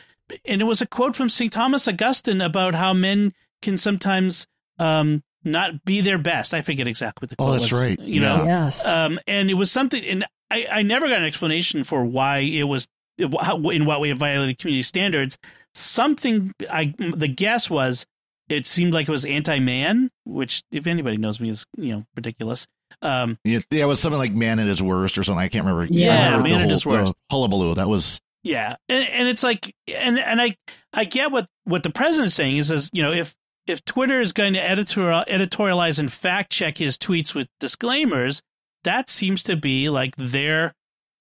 [0.45, 1.53] And it was a quote from St.
[1.53, 4.47] Thomas Augustine about how men can sometimes
[4.79, 6.55] um, not be their best.
[6.55, 7.87] I forget exactly what the Oh, quote that's was.
[7.87, 8.01] right.
[8.01, 8.37] You Yeah.
[8.39, 8.87] know, Yes.
[8.87, 12.65] um, and it was something, and I, I never got an explanation for why it
[12.65, 12.89] was
[13.41, 15.39] how, in what way it violated community standards.
[15.75, 18.07] Something I the guess was
[18.49, 22.67] it seemed like it was anti-man, which if anybody knows me is you know ridiculous.
[23.01, 25.41] Um, Yeah, yeah, it was something like man at his worst or something.
[25.41, 25.93] I can't remember.
[25.93, 27.15] Yeah, I remember Man the at whole- His Worst.
[27.31, 27.75] The hullabaloo.
[27.77, 30.57] That was Yeah, and and it's like, and and I
[30.93, 33.35] I get what what the president's saying is, is you know if
[33.67, 38.43] if Twitter is going to editorial editorialize and fact check his tweets with disclaimers,
[38.85, 40.75] that seems to be like their,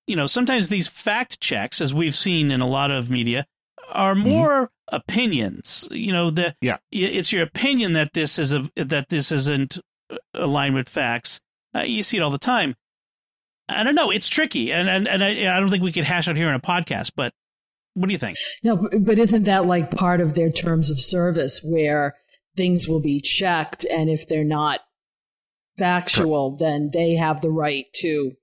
[0.08, 3.46] you know, sometimes these fact checks, as we've seen in a lot of media,
[3.92, 5.88] are more opinions.
[5.92, 6.78] You know, the Yeah.
[6.92, 9.78] it's your opinion that this is a that this isn't
[10.34, 11.40] aligned with facts.
[11.76, 12.76] Uh, you see it all the time.
[13.70, 14.12] I don't know.
[14.12, 16.56] It's tricky, and and, and I, I don't think we could hash out here in
[16.56, 17.12] a podcast.
[17.16, 17.32] But
[17.94, 18.38] what do you think?
[18.64, 22.16] No, but- but isn't that like part of their terms of service where
[22.58, 24.82] things will be checked and if they're not
[25.78, 28.34] factual, then they have the right to,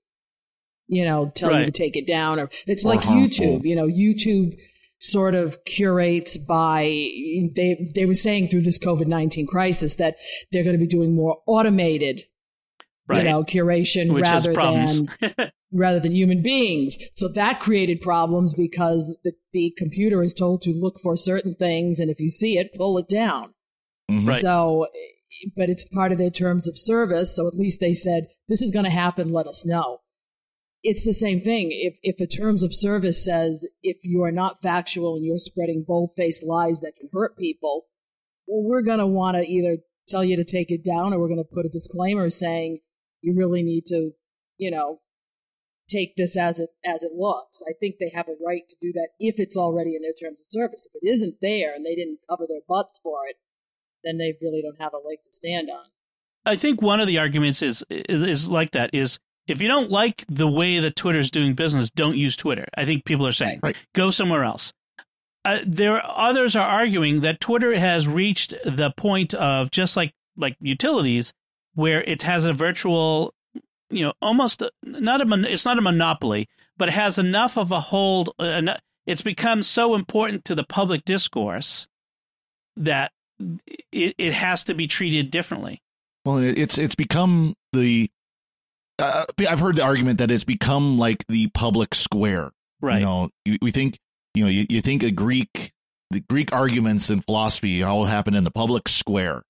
[0.87, 3.27] you know, tell you to take it down or it's Or like harmful.
[3.27, 4.57] YouTube, you know, YouTube
[4.99, 6.81] sort of curates by
[7.55, 10.17] they they were saying through this COVID-19 crisis that
[10.51, 12.23] they're going to be doing more automated
[13.07, 13.23] Right.
[13.23, 16.95] you know curation Which rather than rather than human beings.
[17.15, 21.99] So that created problems because the, the computer is told to look for certain things,
[21.99, 23.55] and if you see it, pull it down.
[24.11, 24.27] mhm.
[24.27, 24.41] Right.
[24.41, 24.87] So,
[25.55, 27.35] but it's part of their terms of service.
[27.35, 30.01] So at least they said, this is going to happen, let us know.
[30.81, 31.69] It's the same thing.
[31.71, 35.83] If, if a terms of service says, if you are not factual and you're spreading
[35.85, 37.87] bold faced lies that can hurt people,
[38.47, 41.27] well, we're going to want to either tell you to take it down or we're
[41.27, 42.79] going to put a disclaimer saying
[43.21, 44.11] you really need to,
[44.57, 45.01] you know,
[45.89, 47.61] take this as it as it looks.
[47.67, 50.39] I think they have a right to do that if it's already in their terms
[50.39, 50.87] of service.
[50.93, 53.35] If it isn't there and they didn't cover their butts for it,
[54.03, 55.85] then they really don't have a leg to stand on.
[56.45, 60.25] I think one of the arguments is is like that is if you don't like
[60.27, 62.67] the way that Twitter is doing business, don't use Twitter.
[62.75, 63.75] I think people are saying Right.
[63.93, 64.73] go somewhere else.
[65.45, 70.55] Uh, there others are arguing that Twitter has reached the point of just like like
[70.59, 71.33] utilities
[71.75, 73.33] where it has a virtual
[73.89, 77.79] you know almost not a it's not a monopoly but it has enough of a
[77.79, 78.61] hold uh,
[79.07, 81.87] it's become so important to the public discourse
[82.75, 83.11] that
[83.91, 85.81] it, it has to be treated differently
[86.25, 88.09] Well, it's it's become the.
[88.99, 92.51] Uh, I've heard the argument that it's become like the public square.
[92.81, 93.99] right You know, you, we think
[94.33, 95.71] you know you, you think a Greek
[96.11, 99.43] the Greek arguments and philosophy all happen in the public square,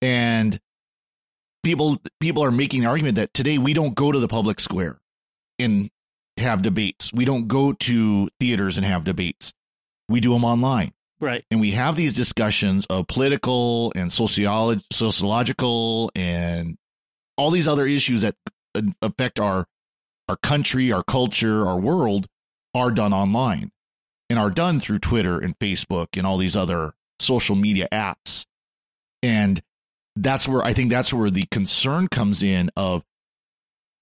[0.00, 0.60] and
[1.62, 4.98] people people are making the argument that today we don't go to the public square
[5.58, 5.90] and
[6.36, 7.12] have debates.
[7.12, 9.52] We don't go to theaters and have debates.
[10.08, 16.10] We do them online right and we have these discussions of political and sociolog- sociological
[16.14, 16.76] and
[17.36, 18.36] all these other issues that
[18.74, 19.66] uh, affect our
[20.28, 22.26] our country, our culture, our world
[22.74, 23.70] are done online
[24.30, 28.46] and are done through Twitter and Facebook and all these other social media apps.
[29.22, 29.60] And
[30.16, 33.04] that's where I think that's where the concern comes in of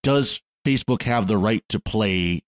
[0.03, 2.43] does Facebook have the right to play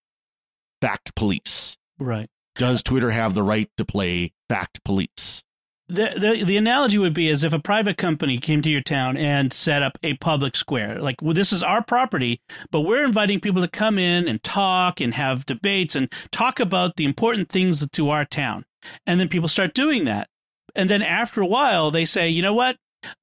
[0.80, 1.76] fact police?
[1.98, 5.42] right does Twitter have the right to play fact police?
[5.88, 9.16] The, the the analogy would be as if a private company came to your town
[9.16, 10.98] and set up a public square.
[10.98, 15.00] Like, well, this is our property, but we're inviting people to come in and talk
[15.00, 18.64] and have debates and talk about the important things to our town.
[19.06, 20.28] And then people start doing that.
[20.74, 22.76] And then after a while, they say, you know what?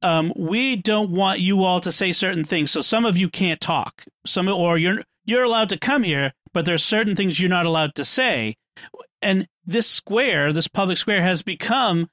[0.04, 3.60] Um, we don't want you all to say certain things, so some of you can't
[3.60, 4.04] talk.
[4.26, 7.96] Some or you're you're allowed to come here, but there's certain things you're not allowed
[7.96, 8.56] to say.
[9.22, 12.10] And this square, this public square, has become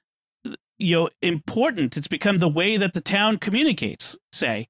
[0.79, 1.97] you know important.
[1.97, 4.69] It's become the way that the town communicates say.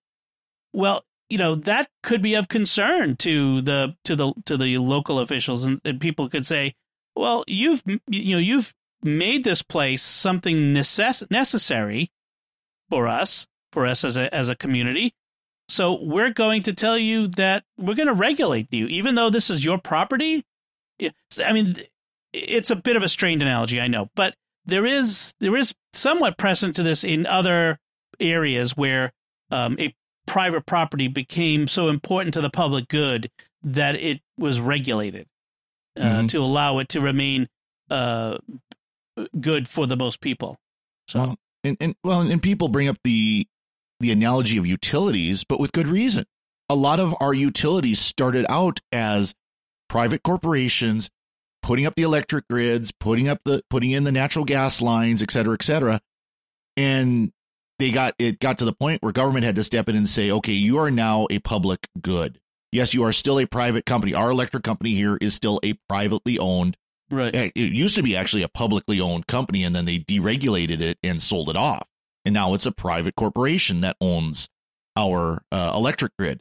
[0.73, 5.19] Well you know that could be of concern to the to the to the local
[5.19, 6.75] officials and, and people could say
[7.15, 12.11] well you've you know you've made this place something necess- necessary
[12.91, 15.15] for us for us as a as a community.
[15.71, 19.51] So we're going to tell you that we're going to regulate you even though this
[19.51, 20.45] is your property.
[21.45, 21.77] I mean
[22.33, 24.35] it's a bit of a strained analogy i know but
[24.69, 27.79] there is there is somewhat precedent to this in other
[28.21, 29.13] areas where
[29.51, 29.95] um, a
[30.27, 33.31] private property became so important to the public good
[33.63, 35.27] that it was regulated
[35.97, 36.27] uh, mm-hmm.
[36.29, 37.49] to allow it to remain
[37.91, 38.37] uh,
[39.41, 40.59] good for the most people.
[41.09, 43.47] So, well, and, and well, and people bring up the
[44.01, 46.25] the analogy of utilities, but with good reason.
[46.69, 49.35] A lot of our utilities started out as
[49.89, 51.09] private corporations
[51.69, 55.31] putting up the electric grids, putting up the putting in the natural gas lines, et
[55.31, 56.01] cetera, et cetera.
[56.79, 57.31] And
[57.79, 60.31] they got it got to the point where government had to step in and say,
[60.31, 62.41] okay, you are now a public good.
[62.73, 64.15] Yes, you are still a private company.
[64.15, 66.79] Our electric company here is still a privately owned.
[67.11, 67.35] Right.
[67.35, 71.23] It used to be actually a publicly owned company, and then they deregulated it and
[71.23, 71.87] sold it off.
[72.25, 74.49] And now it's a private corporation that owns
[74.97, 76.41] our uh, electric grid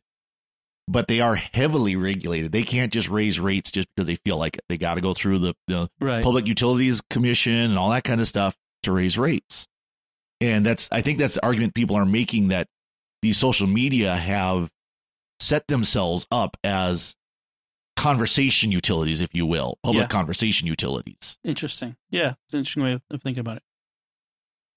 [0.87, 2.51] but they are heavily regulated.
[2.51, 4.63] They can't just raise rates just because they feel like it.
[4.69, 6.23] They got to go through the, the right.
[6.23, 9.67] Public Utilities Commission and all that kind of stuff to raise rates.
[10.39, 12.67] And that's I think that's the argument people are making that
[13.21, 14.69] these social media have
[15.39, 17.15] set themselves up as
[17.95, 20.07] conversation utilities, if you will, public yeah.
[20.07, 21.37] conversation utilities.
[21.43, 21.95] Interesting.
[22.11, 23.63] Yeah, it's an interesting way of, of thinking about it.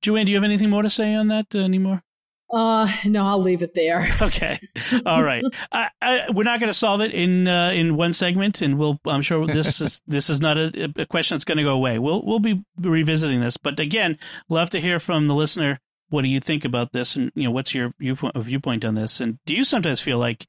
[0.03, 2.03] Joanne, do you have anything more to say on that uh, anymore?
[2.53, 4.09] Uh, no, I'll leave it there.
[4.23, 4.59] okay,
[5.07, 5.45] all right.
[5.71, 8.99] I, I, we're not going to solve it in uh, in one segment, and we'll.
[9.07, 11.99] I'm sure this is this is not a, a question that's going to go away.
[11.99, 15.79] We'll we'll be revisiting this, but again, love to hear from the listener.
[16.09, 19.21] What do you think about this, and you know, what's your viewpoint viewpoint on this?
[19.21, 20.47] And do you sometimes feel like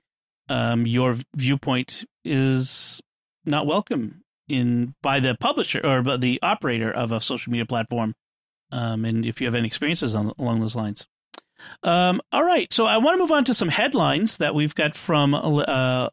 [0.49, 2.99] um, your viewpoint is
[3.45, 8.15] not welcome in by the publisher or by the operator of a social media platform?
[8.71, 11.05] Um, and if you have any experiences on, along those lines.
[11.83, 14.95] Um, all right, so I want to move on to some headlines that we've got
[14.95, 16.09] from uh,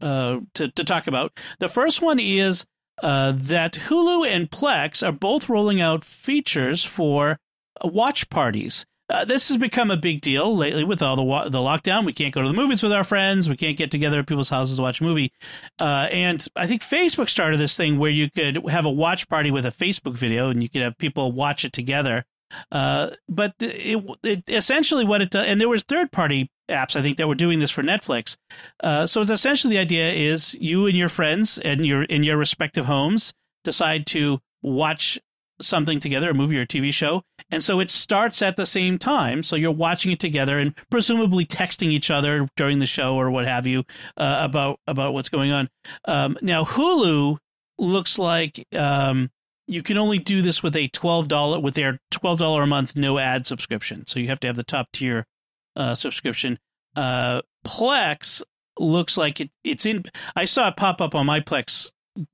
[0.00, 1.38] uh, to, to talk about.
[1.58, 2.64] The first one is
[3.02, 7.38] uh, that Hulu and Plex are both rolling out features for
[7.82, 8.86] watch parties.
[9.08, 12.04] Uh, this has become a big deal lately with all the the lockdown.
[12.04, 13.48] We can't go to the movies with our friends.
[13.48, 15.32] We can't get together at people's houses to watch a movie.
[15.78, 19.52] Uh, and I think Facebook started this thing where you could have a watch party
[19.52, 22.24] with a Facebook video, and you could have people watch it together.
[22.70, 27.02] Uh, but it, it, essentially what it does, and there was third party apps I
[27.02, 28.36] think that were doing this for Netflix.
[28.82, 32.36] Uh, so it's essentially the idea is you and your friends and your in your
[32.36, 33.32] respective homes
[33.64, 35.18] decide to watch
[35.60, 38.98] something together, a movie or a TV show, and so it starts at the same
[38.98, 39.42] time.
[39.42, 43.46] So you're watching it together and presumably texting each other during the show or what
[43.46, 43.84] have you
[44.16, 45.68] uh, about about what's going on.
[46.04, 47.38] Um, now Hulu
[47.78, 49.30] looks like um,
[49.66, 52.96] you can only do this with a twelve dollar with their twelve dollar a month
[52.96, 54.06] no ad subscription.
[54.06, 55.26] So you have to have the top tier
[55.74, 56.58] uh, subscription.
[56.94, 58.42] Uh, Plex
[58.78, 60.04] looks like it, it's in.
[60.34, 61.90] I saw it pop up on my Plex.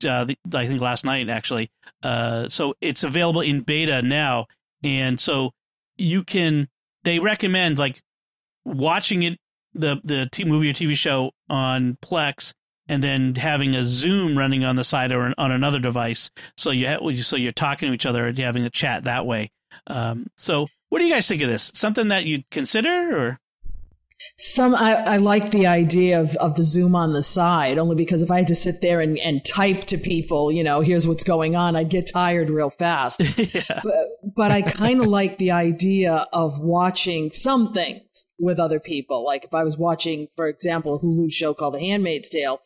[0.07, 1.69] Uh, the, I think last night actually.
[2.01, 4.47] Uh, so it's available in beta now,
[4.83, 5.51] and so
[5.97, 6.67] you can.
[7.03, 8.01] They recommend like
[8.63, 9.39] watching it
[9.73, 12.53] the the t- movie or TV show on Plex
[12.87, 16.29] and then having a Zoom running on the side or on another device.
[16.57, 19.51] So you have, so you're talking to each other and having a chat that way.
[19.87, 21.71] Um, so what do you guys think of this?
[21.73, 23.39] Something that you'd consider or?
[24.37, 28.21] Some I, I like the idea of, of the Zoom on the side only because
[28.21, 31.23] if I had to sit there and, and type to people, you know, here's what's
[31.23, 33.19] going on, I'd get tired real fast.
[33.37, 33.81] yeah.
[33.83, 39.23] But, but I kind of like the idea of watching some things with other people.
[39.25, 42.59] Like if I was watching, for example, a Hulu show called The Handmaid's Tale,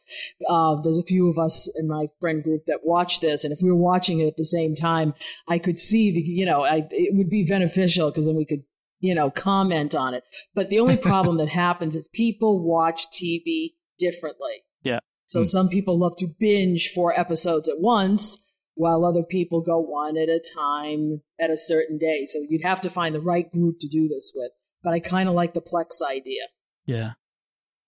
[0.50, 3.60] uh, there's a few of us in my friend group that watch this, and if
[3.62, 5.14] we were watching it at the same time,
[5.48, 8.64] I could see the, you know, I, it would be beneficial because then we could
[9.00, 10.24] you know, comment on it.
[10.54, 14.64] But the only problem that happens is people watch TV differently.
[14.84, 15.00] Yeah.
[15.26, 15.48] So mm.
[15.48, 18.40] some people love to binge four episodes at once,
[18.76, 22.28] while other people go one at a time at a certain day.
[22.30, 24.52] So you'd have to find the right group to do this with.
[24.84, 26.44] But I kind of like the Plex idea.
[26.86, 27.14] Yeah.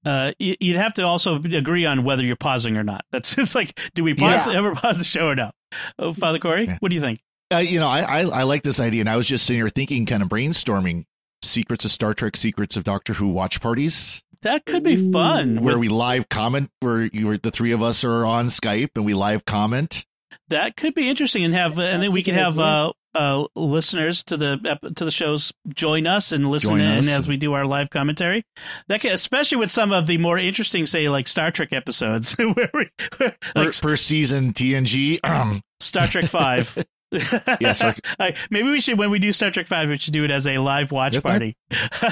[0.05, 3.05] Uh, you'd have to also agree on whether you're pausing or not.
[3.11, 4.57] That's just like, do we pause Yeah.
[4.57, 5.51] ever pause the show or no?
[5.97, 6.77] Oh, Father Cory, Yeah.
[6.79, 7.21] what do you think?
[7.51, 9.69] Uh, you know, I, I I like this idea, and I was just sitting here
[9.69, 11.05] thinking, kind of brainstorming
[11.41, 15.11] secrets of Star Trek, secrets of Doctor Who watch parties, That could be Ooh.
[15.11, 15.61] fun.
[15.61, 18.89] where with- we live comment, where you were the three of us are on Skype
[18.95, 20.05] and we live comment.
[20.49, 23.45] that could be interesting, and have uh, and then we a can have uh, uh,
[23.55, 27.07] listeners to the to the shows join us and listen Join in us.
[27.09, 28.43] as we do our live commentary.
[28.89, 32.69] That can, especially with some of the more interesting, say like Star Trek episodes, where
[32.75, 35.17] we where, like First, first season TNG.
[35.23, 36.77] Um, Star Trek Five.
[37.11, 40.23] Yeah, Star- I- maybe we should when we do Star Trek Five, we should do
[40.23, 41.57] it as a live watch party.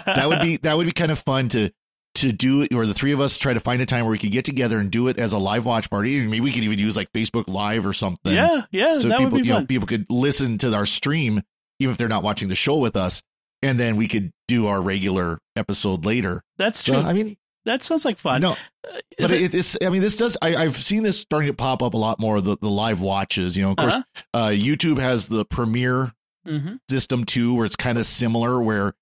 [0.06, 1.72] that would be that would be kind of fun to
[2.16, 4.18] to do it, or the three of us try to find a time where we
[4.18, 6.18] could get together and do it as a live watch party.
[6.20, 8.34] And maybe we could even use like Facebook Live or something.
[8.34, 11.43] yeah, yeah, so that people would be you know people could listen to our stream
[11.80, 13.22] even if they're not watching the show with us,
[13.62, 16.41] and then we could do our regular episode later.
[16.58, 17.02] That's So true.
[17.04, 17.38] I mean,
[17.68, 18.41] that sounds like fun.
[18.41, 21.53] no, Uh, but it, it's I mean this does I, I've seen this starting to
[21.53, 23.55] pop up a lot more the the live watches.
[23.55, 24.24] You know, of course, Uh-huh.
[24.34, 26.13] uh, YouTube has the Premiere
[26.47, 26.80] Mhm.
[26.89, 28.93] system too, where it's kind of similar, where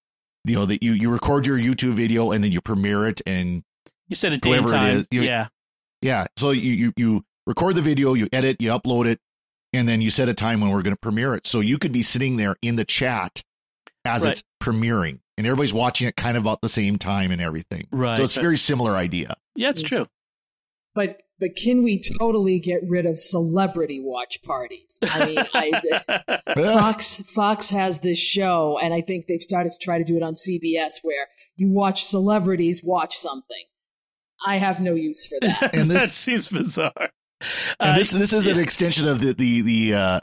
[0.45, 3.63] you know that you you record your YouTube video and then you premiere it, and
[4.07, 4.97] You set a day and time.
[4.97, 5.47] is, you- yeah,
[6.01, 9.20] yeah, so you you you record the video, you edit, you upload it,
[9.74, 11.45] and then you set a time when we're going to premiere it.
[11.45, 13.43] So you could be sitting there in the chat
[14.03, 14.32] as Right.
[14.32, 17.88] it's premiering, and everybody's watching it kind of about the same time and everything.
[17.91, 18.18] right.
[18.18, 19.36] So it's a very similar idea.
[19.55, 20.07] yeah, it's true.
[20.95, 24.97] But but can we totally get rid of celebrity watch parties?
[25.03, 29.97] I mean, I, Fox Fox has this show, and I think they've started to try
[29.97, 33.66] to do it on CBS, where you watch celebrities watch something.
[34.47, 35.76] I have no use for that.
[35.76, 36.93] And this- that seems bizarre.
[36.97, 37.11] and
[37.80, 40.20] Uh, this this is an extension of the the the uh,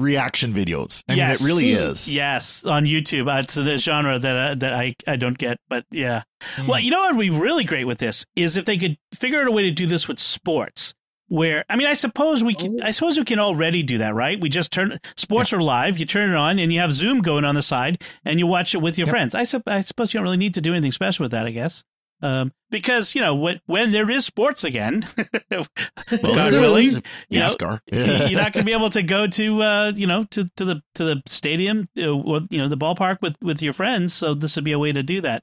[0.00, 1.02] reaction videos.
[1.08, 2.12] I mean, it really is.
[2.12, 3.32] Yes, on YouTube.
[3.32, 6.22] Uh, it's a genre that uh, that I, I don't get, but yeah.
[6.56, 6.68] Mm.
[6.68, 9.40] Well, you know what would be really great with this is if they could figure
[9.40, 10.94] out a way to do this with sports.
[11.28, 12.82] Where I mean, I suppose we can.
[12.82, 14.40] I suppose we can already do that, right?
[14.40, 15.96] We just turn sports are live.
[15.96, 18.74] You turn it on, and you have Zoom going on the side, and you watch
[18.74, 19.10] it with your Yep.
[19.12, 19.34] friends.
[19.36, 21.46] I, sup- I suppose you don't really need to do anything special with that.
[21.46, 21.84] I guess.
[22.22, 25.08] Um, because you know when when there is sports again,
[25.50, 27.54] Well, God willing, you know,
[27.90, 30.82] you're not going to be able to go to uh, you know to, to the
[30.94, 34.12] to the stadium uh, or you know the ballpark with with your friends.
[34.12, 35.42] So this would be a way to do that.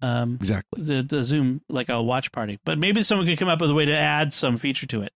[0.00, 0.82] Um, exactly.
[0.82, 3.74] the, the Zoom like a watch party, but maybe someone could come up with a
[3.74, 5.12] way to add some feature to it.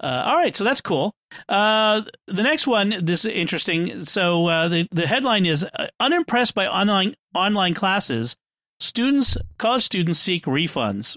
[0.00, 1.14] Uh, all right, so that's cool.
[1.48, 4.04] Uh, the next one, this is interesting.
[4.04, 8.36] So uh, the the headline is uh, unimpressed by online online classes.
[8.78, 11.16] Students, college students seek refunds,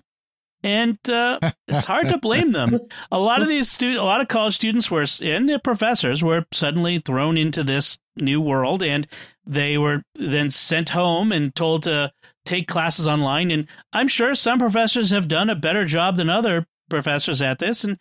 [0.63, 2.79] and uh, it's hard to blame them.
[3.11, 6.99] A lot of these stu- a lot of college students were and professors were suddenly
[6.99, 9.07] thrown into this new world, and
[9.45, 12.11] they were then sent home and told to
[12.45, 13.51] take classes online.
[13.51, 17.83] And I'm sure some professors have done a better job than other professors at this.
[17.83, 17.97] And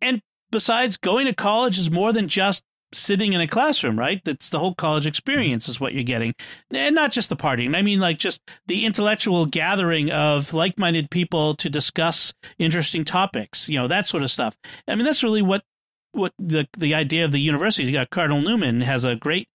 [0.00, 2.62] and besides, going to college is more than just
[2.92, 4.20] sitting in a classroom, right?
[4.24, 6.34] That's the whole college experience is what you're getting,
[6.70, 7.76] and not just the partying.
[7.76, 13.78] I mean, like just the intellectual gathering of like-minded people to discuss interesting topics, you
[13.78, 14.56] know, that sort of stuff.
[14.86, 15.62] I mean, that's really what
[16.12, 17.96] what the the idea of the university.
[17.96, 19.48] Uh, Cardinal Newman has a great.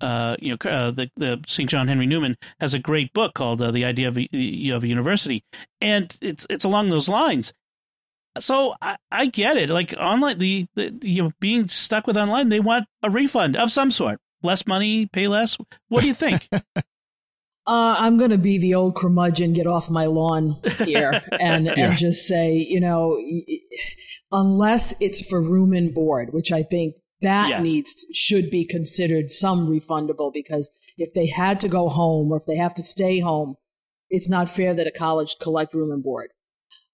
[0.00, 1.68] Uh, you know, uh, the the St.
[1.68, 4.88] John Henry Newman has a great book called uh, "The Idea of a, of a
[4.88, 5.44] University,"
[5.82, 7.52] and it's it's along those lines.
[8.38, 9.70] So I, I get it.
[9.70, 13.70] Like online, the, the you know being stuck with online, they want a refund of
[13.72, 14.18] some sort.
[14.42, 15.58] Less money, pay less.
[15.88, 16.48] What do you think?
[17.66, 21.74] Uh, I'm going to be the old curmudgeon, get off my lawn here, and Yeah.
[21.90, 23.58] and just say, you know, y- y-
[24.32, 27.62] unless it's for room and board, which I think that Yes.
[27.62, 32.46] needs should be considered some refundable because if they had to go home or if
[32.46, 33.54] they have to stay home,
[34.08, 36.30] it's not fair that a college collect room and board.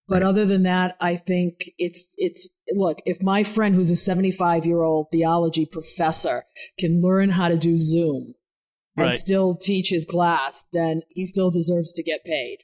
[0.09, 0.29] But Right.
[0.29, 4.83] other than that, I think it's it's look, if my friend who's a 75 year
[4.83, 6.45] old theology professor
[6.79, 8.35] can learn how to do Zoom
[8.97, 9.15] and Right.
[9.17, 12.59] still teach his class, then he still deserves to get paid.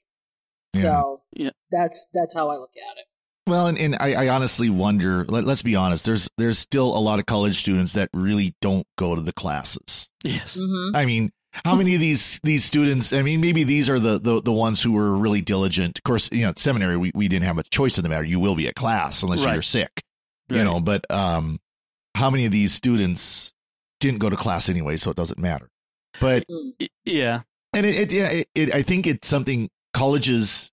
[0.74, 0.82] Yeah.
[0.82, 1.50] So Yeah.
[1.70, 3.06] that's that's how I look at it.
[3.48, 5.24] Well, and, and I, I honestly wonder.
[5.28, 6.06] Let, let's be honest.
[6.06, 10.08] There's there's still a lot of college students that really don't go to the classes.
[10.22, 10.56] yes.
[10.60, 10.94] Mm-hmm.
[10.96, 11.32] I mean,
[11.64, 13.12] how many of these these students?
[13.12, 15.98] I mean, maybe these are the the, the ones who were really diligent.
[15.98, 18.24] Of course, you know, at seminary we, we didn't have a choice in the matter.
[18.24, 19.54] You will be at class unless Right.
[19.54, 20.02] you're sick.
[20.48, 21.60] You know, but um,
[22.14, 23.54] how many of these students
[24.00, 24.98] didn't go to class anyway?
[24.98, 25.70] So it doesn't matter.
[26.20, 26.44] But
[27.06, 27.42] Yeah.
[27.72, 30.70] and it, it, yeah, it, it I think it's something colleges.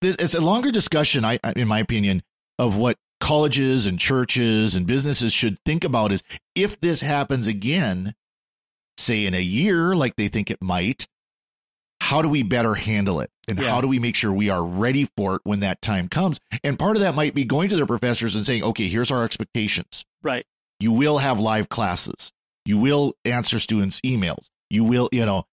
[0.00, 2.22] It's a longer discussion, I in my opinion,
[2.58, 6.22] of what colleges and churches and businesses should think about is
[6.54, 8.14] if this happens again,
[8.98, 11.06] say in a year, like they think it might,
[12.00, 13.30] how do we better handle it?
[13.48, 13.70] And Yeah.
[13.70, 16.38] how do we make sure we are ready for it when that time comes?
[16.62, 19.24] And part of that might be going to their professors and saying, okay, here's our
[19.24, 20.04] expectations.
[20.22, 20.44] Right.
[20.80, 22.32] You will have live classes.
[22.66, 24.46] You will answer students' emails.
[24.70, 25.44] You will, you know,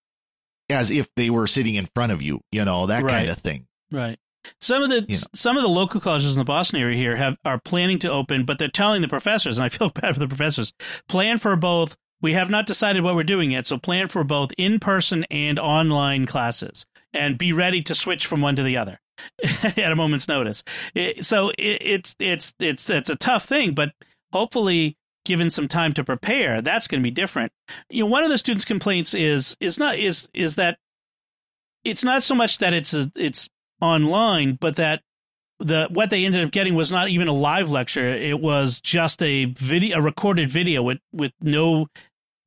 [0.70, 3.12] as if they were sitting in front of you, you know, that Right.
[3.14, 3.68] kind of thing.
[3.92, 4.18] Right.
[4.60, 5.22] Some of the You know.
[5.36, 8.44] some of the local colleges in the Boston area here have are planning to open,
[8.46, 10.74] but they're telling the professors, and I feel bad for the professors,
[11.08, 11.96] plan for both.
[12.22, 15.58] We have not decided what we're doing yet, so plan for both in person and
[15.60, 19.00] online classes, and be ready to switch from one to the other
[19.64, 20.64] at a moment's notice.
[20.94, 23.92] It- so it, it's it's it's it's a tough thing, but
[24.32, 27.52] hopefully, given some time to prepare, that's going to be different.
[27.90, 30.78] You know, one of the students' complaints is is not is is that
[31.84, 33.50] it's not so much that it's a, it's
[33.82, 35.02] online, but that
[35.60, 38.08] the what they ended up getting was not even a live lecture.
[38.08, 41.88] It was just a video, a recorded video with with no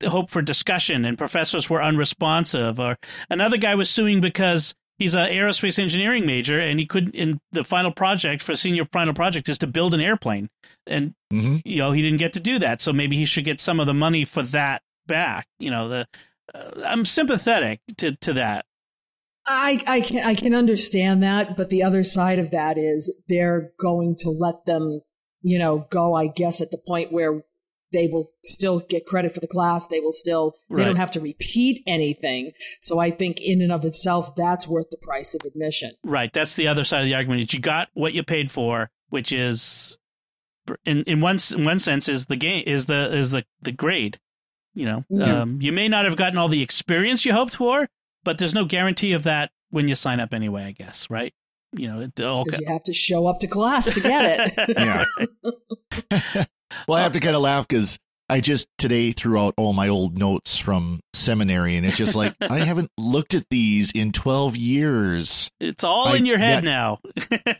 [0.04, 2.78] hope for discussion, and professors were unresponsive.
[2.78, 2.96] Or
[3.30, 7.14] another guy was suing because he's an aerospace engineering major, and he couldn't.
[7.14, 10.48] In the final project for senior final project is to build an airplane,
[10.86, 12.80] and hmm you know he didn't get to do that.
[12.80, 15.46] So maybe he should get some of the money for that back.
[15.58, 16.06] You know the.
[16.54, 18.66] Uh, I'm sympathetic to to that.
[19.46, 23.72] I, I can I can understand that, but the other side of that is they're
[23.78, 25.02] going to let them,
[25.42, 26.14] you know, go.
[26.14, 27.42] I guess at the point where
[27.94, 29.86] they will still get credit for the class.
[29.86, 30.84] They will still they Right.
[30.84, 32.52] don't have to repeat anything.
[32.82, 35.92] So I think in and of itself, that's worth the price of admission.
[36.04, 36.30] Right.
[36.32, 37.40] That's the other side of the argument.
[37.42, 39.96] Is you got what you paid for, which is,
[40.84, 44.18] in in one in one sense, is the game is the is the the grade.
[44.74, 45.42] You know, Yeah.
[45.42, 47.88] um, you may not have gotten all the experience you hoped for,
[48.24, 50.64] but there's no guarantee of that when you sign up anyway.
[50.64, 51.32] I guess, right?
[51.76, 54.76] You know, it, all Because you have to show up to class to get it.
[54.78, 56.44] Yeah.
[56.88, 57.98] Well, I have to kind of laugh because
[58.28, 62.34] I just today threw out all my old notes from seminary, and it's just like
[62.40, 65.50] I haven't looked at these in twelve years.
[65.60, 67.00] it's all I- in your head that- now.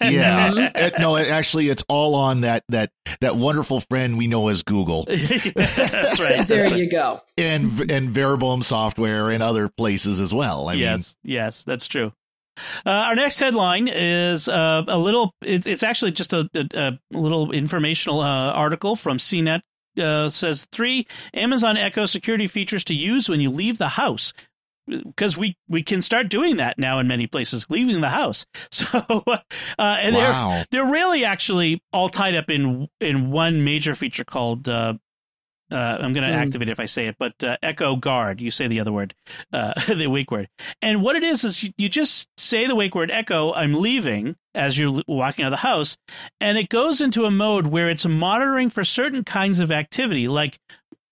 [0.01, 0.73] Yeah, Mhm.
[0.81, 2.91] It- no, it, actually, it's all on that that
[3.21, 5.21] that wonderful friend we know as Google that's
[5.55, 5.55] right.
[5.55, 6.77] there That's right.
[6.79, 7.21] you go.
[7.37, 10.69] and and Verbum software and other places as well.
[10.69, 12.13] I yes, yes, that's true.
[12.87, 15.33] Uh, our next headline is uh, a little.
[15.43, 19.61] It, it's actually just a, a, a little informational uh, article from CNET.
[19.97, 24.33] Uh, says three Amazon Echo security features to use when you leave the house.
[24.87, 28.45] Because we, we can start doing that now in many places, leaving the house.
[28.71, 29.39] So, uh,
[29.79, 34.69] and mean, they're they're really actually all tied up in in one major feature called
[34.69, 34.95] uh,
[35.75, 36.41] uh, I'm going to Mm.
[36.43, 38.41] activate it if I say it, but uh, Echo Guard.
[38.41, 39.15] You say the other word,
[39.53, 40.49] uh, the wake word.
[40.81, 43.53] And what it is is you, you just say the wake word Echo.
[43.53, 45.97] I'm leaving as you're walking out of the house,
[46.41, 50.59] and it goes into a mode where it's monitoring for certain kinds of activity, like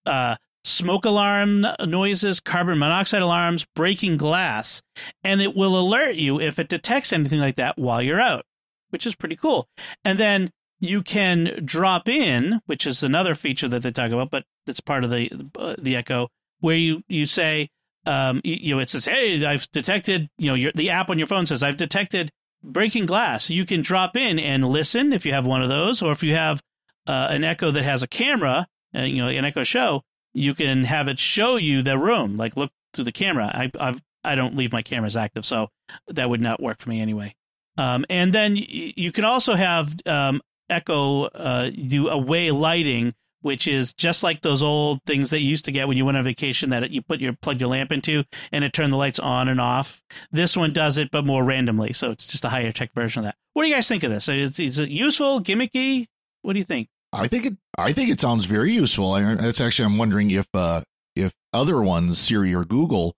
[0.06, 4.80] uh, smoke alarm noises, carbon monoxide alarms, breaking glass,
[5.24, 8.44] and it will alert you if it detects anything like that while you're out,
[8.90, 9.66] which is pretty cool.
[10.04, 10.50] And then
[10.82, 15.04] you can drop in, which is another feature that they talk about, but that's part
[15.04, 16.28] of the uh, the Echo,
[16.58, 17.70] where you you say,
[18.04, 21.18] um, you, you know, it says, "Hey, I've detected," you know, your, the app on
[21.18, 22.32] your phone says, "I've detected
[22.64, 26.10] breaking glass." You can drop in and listen if you have one of those, or
[26.10, 26.60] if you have
[27.06, 30.02] uh, an Echo that has a camera, uh, you know, an Echo Show,
[30.34, 33.46] you can have it show you the room, like look through the camera.
[33.46, 35.68] I I've I don't leave my cameras active, so
[36.08, 37.36] that would not work for me anyway.
[37.78, 43.92] Um, and then you can also have um, Echo uh, do away lighting, which is
[43.92, 46.70] just like those old things that you used to get when you went on vacation
[46.70, 49.60] that you put your plug your lamp into and it turned the lights on and
[49.60, 50.02] off.
[50.30, 53.24] This one does it, but more randomly, so it's just a higher tech version of
[53.24, 53.36] that.
[53.54, 54.28] What do you guys think of this?
[54.28, 56.06] Is, is it useful, gimmicky?
[56.42, 56.88] What do you think?
[57.12, 57.52] I think it.
[57.76, 59.12] I think it sounds very useful.
[59.12, 59.84] I, that's actually.
[59.86, 60.82] I'm wondering if uh
[61.14, 63.14] if other ones, Siri or Google,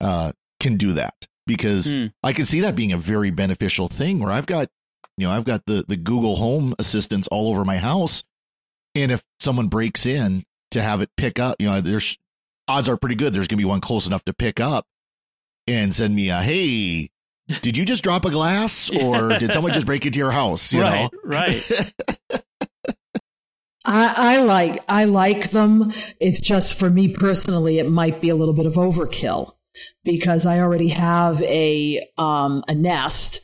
[0.00, 0.30] uh,
[0.60, 1.14] can do that
[1.44, 2.06] because Hmm.
[2.22, 4.20] I can see that being a very beneficial thing.
[4.20, 4.68] Where I've got,
[5.16, 8.24] you know, I've got the the Google Home assistants all over my house,
[8.94, 12.18] and if someone breaks in to have it pick up, you know, there's
[12.68, 14.86] odds are pretty good there's gonna be one close enough to pick up
[15.66, 17.10] and send me a hey.
[17.60, 20.72] Did you just drop a glass, or did someone just break into your house?
[20.72, 21.92] You right, know, right.
[23.84, 25.92] I, I like I like them.
[26.20, 29.54] It's just for me personally, it might be a little bit of overkill
[30.04, 33.40] because I already have a um, a Nest.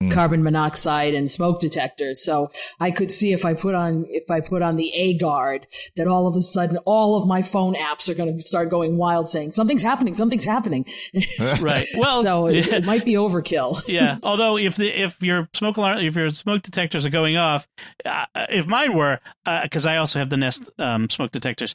[0.00, 0.10] Yep.
[0.10, 0.14] Mm.
[0.14, 2.24] carbon monoxide and smoke detectors.
[2.24, 5.66] So I could see if I put on if I put on the A guard
[5.96, 8.96] that all of a sudden all of my phone apps are going to start going
[8.96, 10.86] wild, saying something's happening, something's happening.
[11.60, 11.86] right.
[11.96, 13.82] Well, so it, it might be overkill.
[13.88, 14.18] yeah.
[14.22, 17.68] Although if the if your smoke alarm if your smoke detectors are going off,
[18.04, 19.20] uh, if mine were
[19.62, 21.74] because uh, I also have the Nest um, smoke detectors,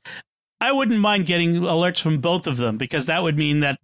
[0.61, 3.77] I wouldn't mind getting alerts from both of them because that would mean that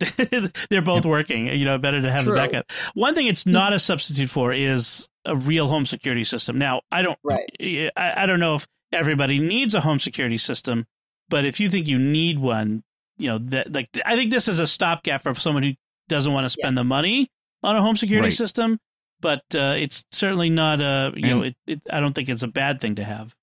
[0.69, 1.47] they're both working.
[1.47, 2.33] You know, better to have True.
[2.33, 2.71] the backup.
[2.93, 6.57] One thing it's not a substitute for is a real home security system.
[6.57, 7.91] Now, I don't, Right.
[7.95, 10.85] I, I don't know if everybody needs a home security system,
[11.29, 12.83] but if you think you need one,
[13.17, 15.73] you know, that like I think this is a stopgap for someone who
[16.07, 17.29] doesn't want to spend the money
[17.63, 18.33] on a home security Right.
[18.33, 18.79] system.
[19.19, 22.47] But uh, it's certainly not a, you know, it, it, I don't think it's a
[22.47, 23.35] bad thing to have.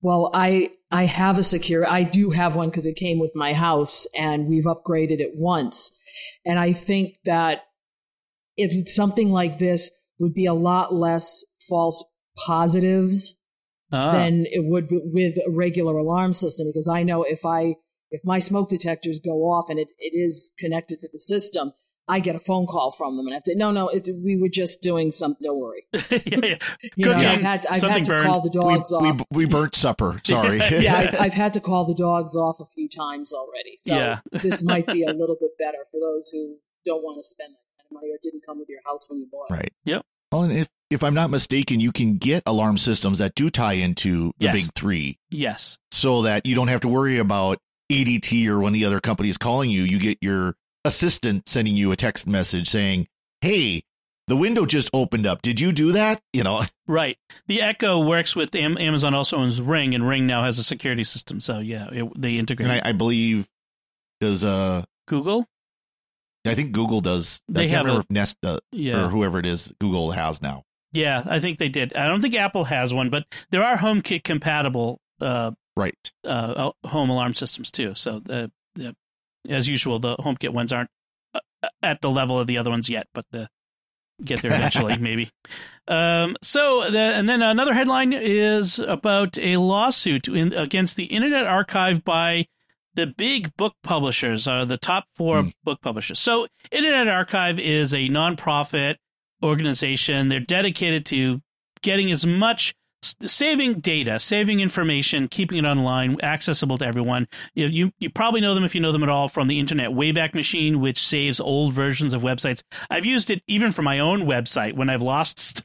[0.00, 1.86] Well, I I have a secure.
[1.86, 5.92] I do have one because it came with my house, and we've upgraded it once.
[6.44, 7.64] And I think that
[8.56, 12.04] if something like this would be a lot less false
[12.46, 13.34] positives
[13.90, 14.12] Ah.
[14.12, 17.76] than it would be with a regular alarm system because I know if I
[18.10, 21.72] if my smoke detectors go off and it, it is connected to the system,
[22.08, 24.36] I get a phone call from them and I have to no no it, we
[24.36, 25.44] were just doing something.
[25.44, 25.86] Don't worry.
[25.92, 26.56] yeah, yeah.
[26.96, 28.26] You know, I've had I've something had to burned.
[28.26, 29.02] call the we, dogs off.
[29.30, 30.20] we, we burnt supper.
[30.24, 30.58] Sorry.
[30.58, 33.78] yeah, I've, I've had to call the dogs off a few times already.
[33.86, 34.20] So Yeah.
[34.32, 37.76] this might be a little bit better for those who don't want to spend that
[37.78, 39.54] kind of money or didn't come with your house when you bought it.
[39.54, 39.72] Right.
[39.84, 40.02] Yep.
[40.32, 43.74] Well, and if if I'm not mistaken, you can get alarm systems that do tie
[43.74, 44.54] into the Yes.
[44.54, 45.76] big three, Yes.
[45.90, 47.58] so that you don't have to worry about
[47.92, 49.82] ADT or one of the other companies calling you.
[49.82, 50.54] You get your
[50.84, 53.06] assistant sending you a text message saying,
[53.40, 53.82] "Hey,
[54.26, 55.42] the window just opened up.
[55.42, 56.62] Did you do that?" You know.
[56.90, 57.18] Right.
[57.48, 61.04] The Echo works with Am- Amazon also owns Ring, and Ring now has a security
[61.04, 61.38] system.
[61.38, 62.70] So yeah, it, they integrate.
[62.70, 63.46] And I, I believe
[64.22, 65.46] does uh Google.
[66.46, 67.42] I think Google does.
[67.46, 69.04] They I can't have remember a- if Nest does, Yeah.
[69.04, 70.62] or whoever it is Google has now.
[70.92, 71.92] Yeah, I think they did.
[71.94, 75.94] I don't think Apple has one, but there are HomeKit compatible uh, Right.
[76.24, 77.94] uh, home alarm systems too.
[77.96, 78.96] So the, the
[79.48, 80.90] as usual, the HomeKit ones aren't
[81.34, 81.40] uh,
[81.82, 83.48] at the level of the other ones yet, but the
[84.24, 85.30] get there eventually, maybe.
[85.86, 91.46] Um, so, the, and then another headline is about a lawsuit in, against the Internet
[91.46, 92.46] Archive by
[92.94, 95.48] the big book publishers, uh, the top four Hmm.
[95.62, 96.18] book publishers.
[96.18, 98.96] So, Internet Archive is a nonprofit
[99.42, 100.28] organization.
[100.28, 101.40] They're dedicated to
[101.82, 107.28] getting as much saving data, saving information, keeping it online, accessible to everyone.
[107.54, 109.90] You, you you probably know them if you know them at all from the Internet
[109.90, 112.62] Wayback Machine, which saves old versions of websites.
[112.90, 115.38] I've used it even for my own website when I've lost.
[115.38, 115.64] St-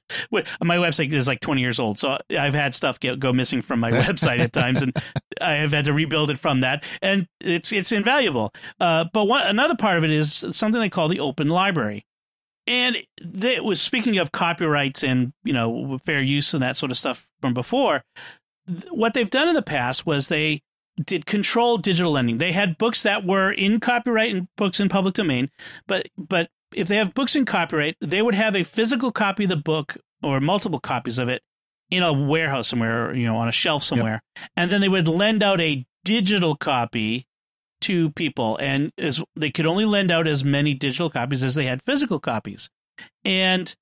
[0.62, 3.80] my website is like 20 years old, so I've had stuff get, go missing from
[3.80, 4.94] my website at times, and
[5.42, 8.54] I have had to rebuild it from that, and it's it's invaluable.
[8.80, 12.06] Uh, but one, another part of it is something they call the Open Library.
[12.66, 16.98] And they was speaking of copyrights and you know fair use and that sort of
[16.98, 18.04] stuff from before.
[18.92, 20.62] What they've done in the past was they
[21.04, 22.38] did control digital lending.
[22.38, 25.50] They had books that were in copyright and books in public domain,
[25.88, 29.50] but but if they have books in copyright, they would have a physical copy of
[29.50, 31.42] the book or multiple copies of it
[31.90, 34.24] in a warehouse somewhere, or, you know, on a shelf somewhere,
[34.56, 37.28] and then they would lend out a digital copy
[37.84, 41.66] to people, and as they could only lend out as many digital copies as they
[41.66, 42.70] had physical copies,
[43.24, 43.76] and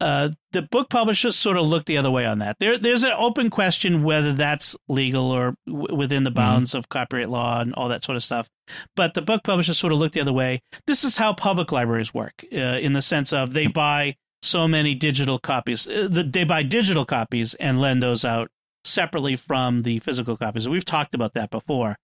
[0.00, 2.56] uh, the book publishers sort of look the other way on that.
[2.60, 7.28] There, there's an open question whether that's legal or w- within the bounds of copyright
[7.28, 8.48] law and all that sort of stuff.
[8.94, 10.60] But the book publishers sort of look the other way.
[10.86, 14.94] This is how public libraries work, uh, in the sense of they buy so many
[14.94, 15.88] digital copies.
[15.88, 18.50] Uh, the, they buy digital copies and lend those out
[18.84, 20.68] separately from the physical copies.
[20.68, 21.96] We've talked about that before.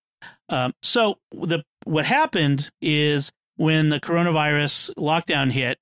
[0.48, 5.78] Um, so the what happened is when the coronavirus lockdown hit,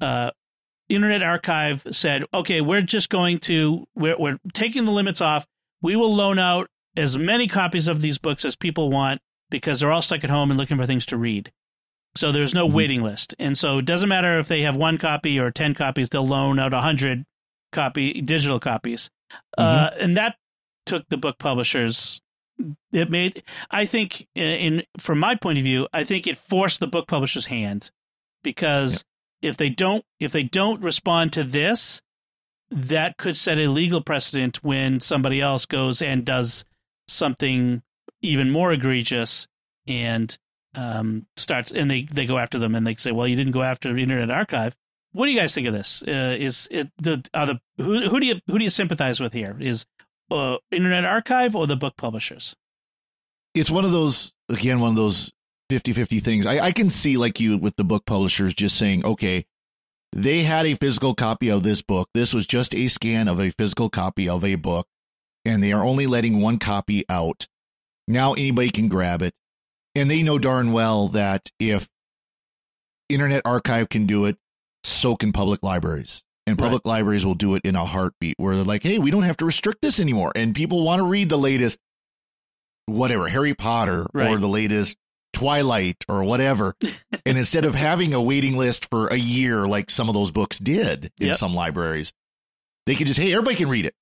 [0.00, 0.30] uh,
[0.88, 5.46] Internet Archive said, "Okay, we're just going to we're, we're taking the limits off.
[5.82, 9.20] We will loan out as many copies of these books as people want
[9.50, 11.52] because they're all stuck at home and looking for things to read.
[12.16, 12.72] So there's no Mhm.
[12.72, 16.08] waiting list, and so it doesn't matter if they have one copy or ten copies.
[16.08, 17.24] They'll loan out a hundred
[17.72, 19.10] copy digital copies,
[19.58, 20.36] uh, and that
[20.86, 22.20] took the book publishers.
[22.92, 26.80] It made, I think, in, in from my point of view, I think it forced
[26.80, 27.90] the book publishers' hand
[28.42, 29.04] because
[29.42, 32.02] if they don't if they don't respond to this,
[32.70, 36.64] that could set a legal precedent when somebody else goes and does
[37.06, 37.82] something
[38.22, 39.46] even more egregious
[39.86, 40.36] and
[40.74, 43.62] um, starts and they, they go after them and they say, well, you didn't go
[43.62, 44.76] after Internet Archive.
[45.12, 46.02] What do you guys think of this?
[46.06, 49.32] Uh, is it the are the who who do you who do you sympathize with
[49.32, 49.56] here?
[49.58, 49.86] Is
[50.30, 52.54] uh, Internet Archive or the book publishers?
[53.54, 55.32] it's one of those again one of those
[55.70, 59.44] 50-50 things I, I can see like you with the book publishers just saying okay
[60.12, 62.08] They had a physical copy of this book.
[62.14, 64.86] This was just a scan of a physical copy of a book,
[65.44, 67.46] and they are only letting one copy out.
[68.06, 69.34] Now anybody can grab it.
[69.94, 71.88] And they know darn well that if
[73.08, 74.38] Internet Archive can do it,
[74.82, 76.24] so can public libraries.
[76.48, 76.92] And public right.
[76.92, 79.44] libraries will do it in a heartbeat where they're like, hey, we don't have to
[79.44, 80.32] restrict this anymore.
[80.34, 81.78] And people want to read the latest,
[82.86, 84.30] whatever, Harry Potter right.
[84.30, 84.96] or the latest
[85.32, 86.74] Twilight or whatever.
[87.26, 90.58] and instead of having a waiting list for a year like some of those books
[90.58, 91.36] did in yep.
[91.36, 92.12] some libraries,
[92.86, 93.94] they can just, hey, everybody can read it.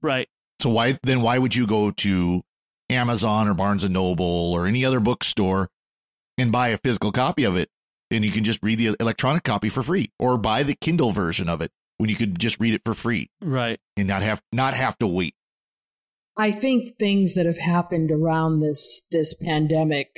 [0.00, 0.28] Right.
[0.60, 2.42] So why then why would you go to
[2.88, 5.68] Amazon or Barnes and Noble or any other bookstore
[6.38, 7.68] and buy a physical copy of it
[8.12, 11.48] and you can just read the electronic copy for free or buy the Kindle version
[11.48, 13.30] of it when you could just read it for free.
[13.40, 13.80] Right.
[13.96, 15.34] And not have not have to wait.
[16.36, 20.08] I think things that have happened around this this pandemic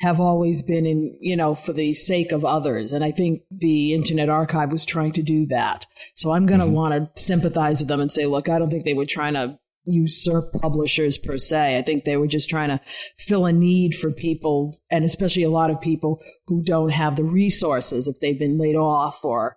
[0.00, 2.92] have always been in, you know, for the sake of others.
[2.92, 5.86] And I think the Internet Archive was trying to do that.
[6.14, 6.74] So I'm going to mm-hmm.
[6.74, 9.58] want to sympathize with them and say, look, I don't think they were trying to
[9.84, 11.78] usurp publishers per se.
[11.78, 12.80] I think they were just trying to
[13.18, 17.24] fill a need for people, and especially a lot of people who don't have the
[17.24, 19.56] resources if they've been laid off or,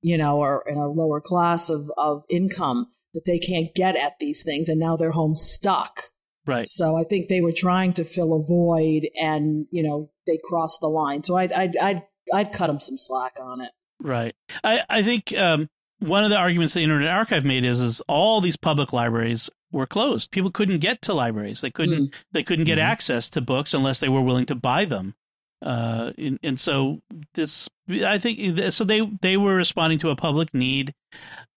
[0.00, 4.18] you know, or in a lower class of, of income that they can't get at
[4.18, 6.10] these things, and now they're home stuck.
[6.46, 6.68] Right.
[6.68, 10.80] So I think they were trying to fill a void, and you know they crossed
[10.80, 11.24] the line.
[11.24, 12.02] So I'd I'd I'd,
[12.32, 13.70] I'd cut them some slack on it.
[14.00, 14.34] Right.
[14.62, 15.70] I I think um,
[16.00, 19.86] one of the arguments the Internet Archive made is is all these public libraries were
[19.86, 20.30] closed.
[20.30, 21.60] People couldn't get to libraries.
[21.60, 22.14] They couldn't mm.
[22.32, 22.86] they couldn't get mm-hmm.
[22.86, 25.14] access to books unless they were willing to buy them.
[25.62, 27.00] Uh, and, and, so
[27.32, 30.92] this, I think, so they they were responding to a public need,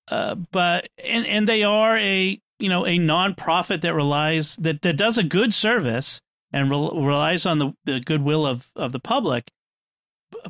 [0.10, 4.96] uh, but and and they are a you know a nonprofit that relies that that
[4.96, 6.22] does a good service
[6.54, 9.52] and re- relies on the, the goodwill of of the public,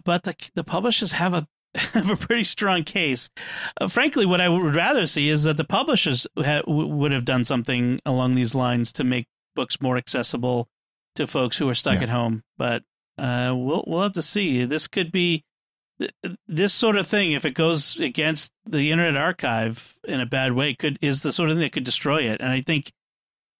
[0.03, 1.47] but the the publishers have a
[1.93, 3.30] have a pretty strong case.
[3.80, 7.25] Uh, frankly, what I would rather see is that the publishers ha- w- would have
[7.25, 10.67] done something along these lines to make books more accessible
[11.15, 12.03] to folks who are stuck yeah.
[12.03, 12.43] at home.
[12.57, 12.84] But
[13.17, 14.65] uh, we'll we'll have to see.
[14.65, 15.43] This could be
[16.47, 17.32] this sort of thing.
[17.32, 21.49] If it goes against the Internet Archive in a bad way, could is the sort
[21.49, 22.41] of thing that could destroy it.
[22.41, 22.91] And I think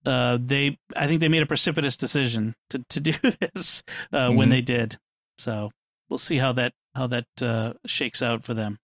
[0.06, 4.38] uh, they I think they made a precipitous decision to to do this uh, mm-hmm.
[4.38, 4.98] when they did.
[5.38, 5.72] So
[6.10, 8.80] we'll see how that how that uh, shakes out for them.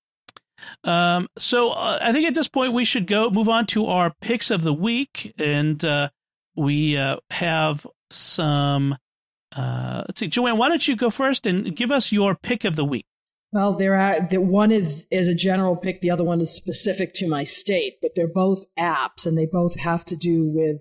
[0.84, 4.14] Um, so uh, I think at this point we should go move on to our
[4.22, 6.10] picks of the week, and uh,
[6.56, 8.98] we uh, have some.
[9.56, 12.76] Uh, let's see, Joanne, why don't you go first and give us your pick of
[12.76, 13.06] the week?
[13.52, 17.14] Well, there are the one is is a general pick, the other one is specific
[17.16, 20.78] to my state, but they're both apps, and they both have to do with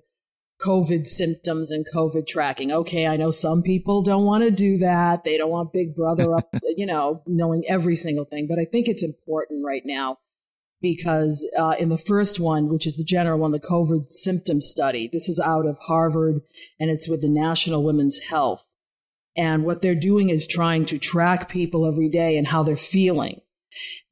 [0.65, 2.73] COVID symptoms and COVID tracking.
[2.73, 5.25] Okay, I know some people don't want to do that.
[5.25, 8.47] They don't want Big Brother up, you know, knowing every single thing.
[8.49, 10.19] But I think it's important right now
[10.81, 15.09] because uh, in the first one, which is the general one, the COVID symptom study,
[15.11, 16.41] this is out of Harvard
[16.79, 18.67] and it's with the National Women's Health.
[19.37, 23.41] And what they're doing is trying to track people every day and how they're feeling.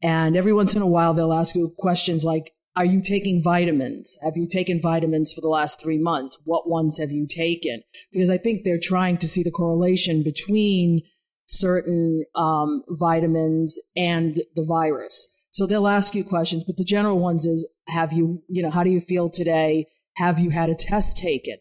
[0.03, 4.17] And every once in a while, they'll ask you questions like, are you taking vitamins?
[4.23, 6.39] Have you taken vitamins for the last three months?
[6.45, 7.83] What ones have you taken?
[8.13, 11.03] Because I think they're trying to see the correlation between
[11.47, 15.29] certain um, vitamins and the virus.
[15.51, 18.85] So they'll ask you questions, but the general ones is have you, you know, how
[18.85, 19.87] do you feel today?
[20.17, 21.57] Have you had a test taken?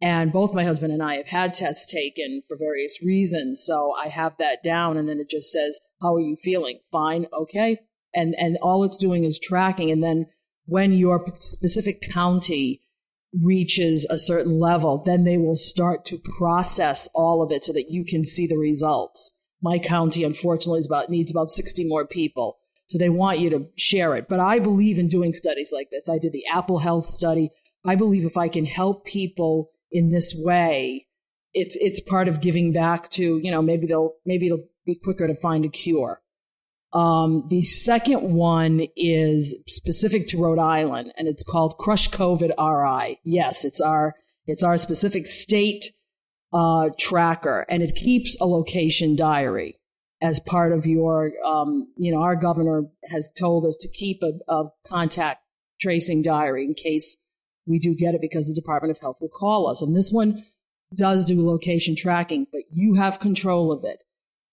[0.00, 3.62] And both my husband and I have had tests taken for various reasons.
[3.64, 6.80] So I have that down and then it just says, how are you feeling?
[6.90, 7.26] Fine.
[7.32, 7.80] Okay
[8.14, 9.90] and and all it's doing is tracking.
[9.90, 10.26] And then
[10.66, 12.80] when your specific county
[13.42, 17.90] reaches a certain level then they will start to process all of it so that
[17.90, 19.32] you can see the results.
[19.60, 22.58] My county unfortunately is about needs about 60 more people.
[22.86, 24.28] So they want you to share it.
[24.28, 26.08] But i believe in doing studies like this.
[26.08, 27.50] I did the apple health study.
[27.84, 31.06] I believe if i can help people in this way
[31.54, 35.26] it's it's part of giving back to you know maybe they'll maybe it'll be quicker
[35.26, 36.20] to find a cure
[36.94, 43.18] um, the second one is specific to Rhode Island, and it's called Crush COVID RI.
[43.24, 44.14] Yes, it's our
[44.46, 45.92] it's our specific state
[46.52, 49.80] uh, tracker, and it keeps a location diary
[50.22, 51.32] as part of your.
[51.44, 55.40] Um, you know, our governor has told us to keep a, a contact
[55.80, 57.16] tracing diary in case
[57.66, 59.82] we do get it, because the Department of Health will call us.
[59.82, 60.44] And this one
[60.94, 64.04] does do location tracking, but you have control of it.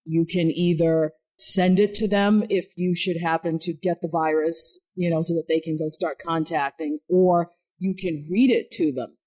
[0.05, 1.11] You can either
[1.41, 5.33] send it to them if you should happen to get the virus, you know, so
[5.33, 9.17] that they can go start contacting, or you can read it to them.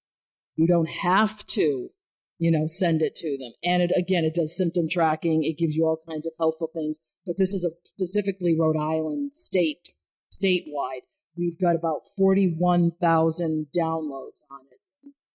[0.54, 1.90] You don't have to,
[2.38, 3.52] you know, send it to them.
[3.64, 5.42] And it, again, it does symptom tracking.
[5.42, 6.98] It gives you all kinds of helpful things.
[7.26, 9.88] but this is a specifically Rhode Island state
[10.32, 11.02] statewide.
[11.36, 14.78] We've got about forty one thousand downloads on it.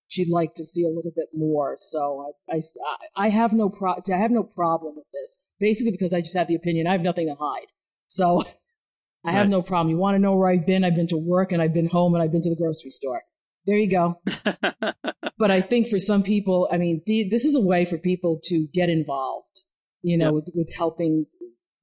[0.09, 2.61] She'd like to see a little bit more, so I I,
[3.15, 5.37] I have no pro I have no problem with this.
[5.59, 6.87] Basically, because I just have the opinion.
[6.87, 7.67] I have nothing to hide,
[8.07, 8.43] so
[9.25, 9.89] I have no problem.
[9.89, 10.83] You want to know where I've been?
[10.83, 13.23] I've been to work and I've been home and I've been to the grocery store.
[13.65, 14.21] There you go.
[15.37, 18.39] but I think for some people, I mean, the, this is a way for people
[18.45, 19.63] to get involved,
[20.01, 20.33] you know, yep.
[20.33, 21.25] with, with helping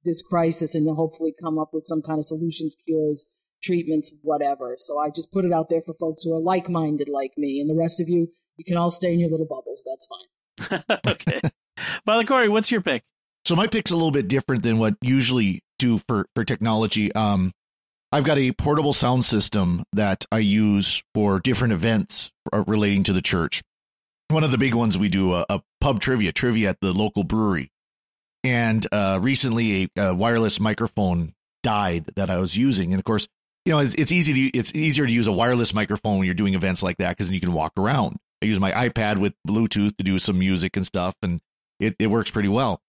[0.03, 3.25] this crisis and hopefully come up with some kind of solutions, cures,
[3.63, 4.75] treatments, whatever.
[4.79, 7.59] So I just put it out there for folks who are like minded like me.
[7.59, 9.83] And the rest of you, you can all stay in your little bubbles.
[9.85, 10.83] That's fine.
[11.07, 11.41] okay.
[12.05, 13.03] Father Cory, what's your pick?
[13.45, 17.13] So my pick's a little bit different than what usually do for for technology.
[17.13, 17.53] Um,
[18.11, 23.13] I've got a portable sound system that I use for different events uh, relating to
[23.13, 23.61] the church.
[24.29, 27.23] One of the big ones we do a, a pub trivia, trivia at the local
[27.23, 27.69] brewery.
[28.43, 31.33] And uh, recently, a, a, wireless microphone
[31.63, 33.27] died that I was using, and of course,
[33.67, 36.53] you know, it's, easy to it's easier to use a wireless microphone when you're doing
[36.53, 38.15] events like that because then you can walk around.
[38.41, 41.41] I use my iPad with Bluetooth to do some music and stuff, and
[41.77, 42.81] it, it works pretty well.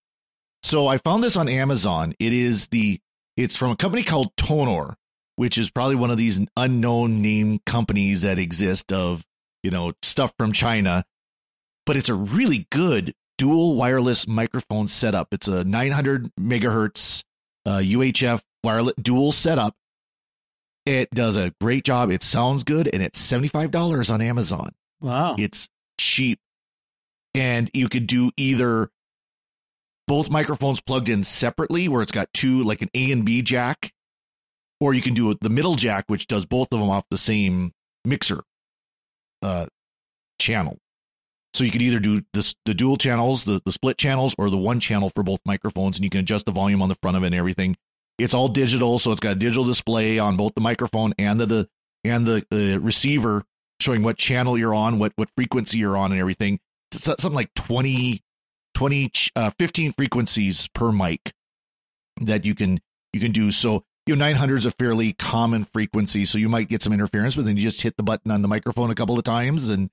[0.63, 2.15] So I found this on Amazon.
[2.21, 3.01] It is the
[3.37, 4.95] it's from a company called Tonor,
[5.35, 9.25] which is probably one of these unknown name companies that exist of,
[9.65, 11.05] you know, stuff from China.
[11.87, 15.29] But it's a really good dual wireless microphone setup.
[15.33, 17.25] It's a 900 megahertz
[17.67, 19.75] uh, UHF wireless dual setup.
[20.89, 22.11] It does a great job.
[22.11, 24.71] It sounds good, and it's $75 on Amazon.
[25.03, 25.37] Wow.
[25.39, 25.69] It's
[25.99, 26.41] cheap.
[27.35, 28.89] And you could do either
[30.07, 33.93] both microphones plugged in separately, where it's got two, like an A and B jack,
[34.81, 37.73] or you can do the middle jack, which does both of them off the same
[38.07, 38.41] mixer
[39.43, 39.67] uh,
[40.39, 40.79] channel.
[41.53, 44.57] So you could either do this, the dual channels, the, the split channels, or the
[44.57, 47.25] one channel for both microphones, and you can adjust the volume on the front of
[47.25, 47.77] it and everything.
[48.19, 51.47] It's all digital, so it's got a digital display on both the microphone and the,
[51.47, 51.69] the
[52.05, 53.45] and the, the receiver
[53.81, 56.59] showing what channel you're on, what what frequency you're on, and everything.
[56.93, 58.23] It's something like 20
[58.75, 61.33] 20 uh, 15 frequencies per mic
[62.21, 62.81] that you can
[63.13, 66.69] you can do so you know 900 is a fairly common frequency so you might
[66.69, 69.19] get some interference but then you just hit the button on the microphone a couple
[69.19, 69.91] of times and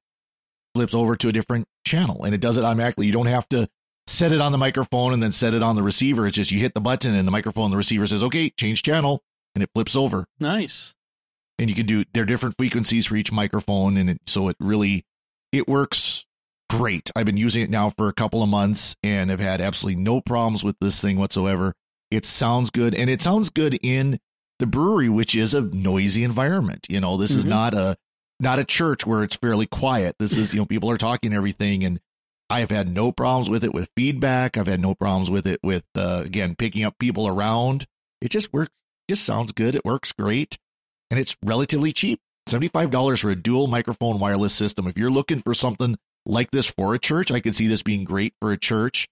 [0.75, 3.67] flips over to a different channel and it does it automatically you don't have to
[4.07, 6.59] set it on the microphone and then set it on the receiver it's just you
[6.59, 9.23] hit the button and the microphone the receiver says okay change channel
[9.55, 10.93] and it flips over nice
[11.57, 14.55] and you can do there are different frequencies for each microphone and it, so it
[14.59, 15.05] really
[15.51, 16.25] it works
[16.69, 17.11] great.
[17.15, 20.21] I've been using it now for a couple of months and have had absolutely no
[20.21, 21.73] problems with this thing whatsoever.
[22.11, 24.19] It sounds good and it sounds good in
[24.59, 26.87] the brewery, which is a noisy environment.
[26.89, 27.39] You know, this mm-hmm.
[27.39, 27.97] is not a
[28.39, 30.15] not a church where it's fairly quiet.
[30.19, 31.99] This is, you know, people are talking everything and
[32.49, 34.57] I have had no problems with it with feedback.
[34.57, 37.85] I've had no problems with it with uh, again picking up people around.
[38.21, 38.71] It just works
[39.07, 39.75] just sounds good.
[39.75, 40.57] It works great
[41.09, 42.19] and it's relatively cheap.
[42.47, 44.87] $75 for a dual microphone wireless system.
[44.87, 47.31] If you're looking for something like this for a church.
[47.31, 49.07] I could see this being great for a church.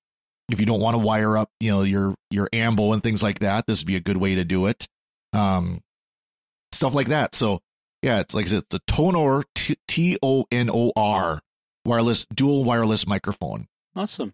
[0.51, 3.39] If you don't want to wire up, you know, your your ambo and things like
[3.39, 4.87] that, this would be a good way to do it.
[5.31, 5.81] Um,
[6.71, 7.33] stuff like that.
[7.35, 7.59] So
[8.01, 11.41] yeah, it's like I said, the Tonor T O N O R
[11.85, 13.67] wireless dual wireless microphone.
[13.95, 14.33] Awesome.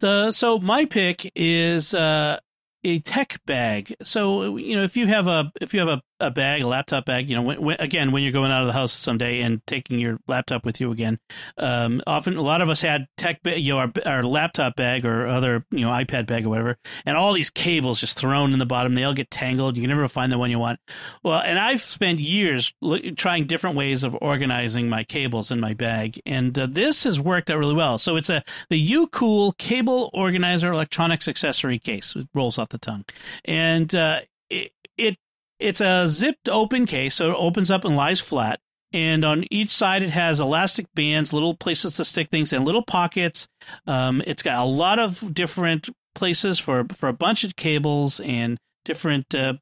[0.00, 2.38] The so my pick is uh,
[2.82, 3.94] a tech bag.
[4.02, 7.04] So you know, if you have a if you have a a bag, a laptop
[7.04, 7.28] bag.
[7.28, 9.98] You know, when, when, again, when you're going out of the house someday and taking
[9.98, 11.18] your laptop with you again,
[11.58, 15.26] um, often a lot of us had tech, you know, our, our laptop bag or
[15.26, 18.66] other, you know, iPad bag or whatever, and all these cables just thrown in the
[18.66, 18.92] bottom.
[18.92, 19.76] They all get tangled.
[19.76, 20.80] You can never find the one you want.
[21.22, 22.72] Well, and I've spent years
[23.16, 27.50] trying different ways of organizing my cables in my bag, and uh, this has worked
[27.50, 27.98] out really well.
[27.98, 32.14] So it's a the UCool cable organizer electronics accessory case.
[32.16, 33.04] It rolls off the tongue,
[33.44, 35.18] and uh, it, it
[35.58, 38.60] it's a zipped open case, so it opens up and lies flat.
[38.92, 42.84] And on each side, it has elastic bands, little places to stick things, and little
[42.84, 43.48] pockets.
[43.86, 48.56] Um, it's got a lot of different places for for a bunch of cables and
[48.84, 49.54] different uh,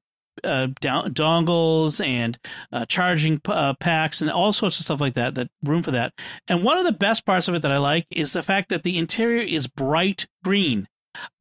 [0.45, 2.39] uh, down, dongles and
[2.73, 5.35] uh, charging uh, packs and all sorts of stuff like that.
[5.35, 6.13] That room for that.
[6.49, 8.83] And one of the best parts of it that I like is the fact that
[8.83, 10.89] the interior is bright green.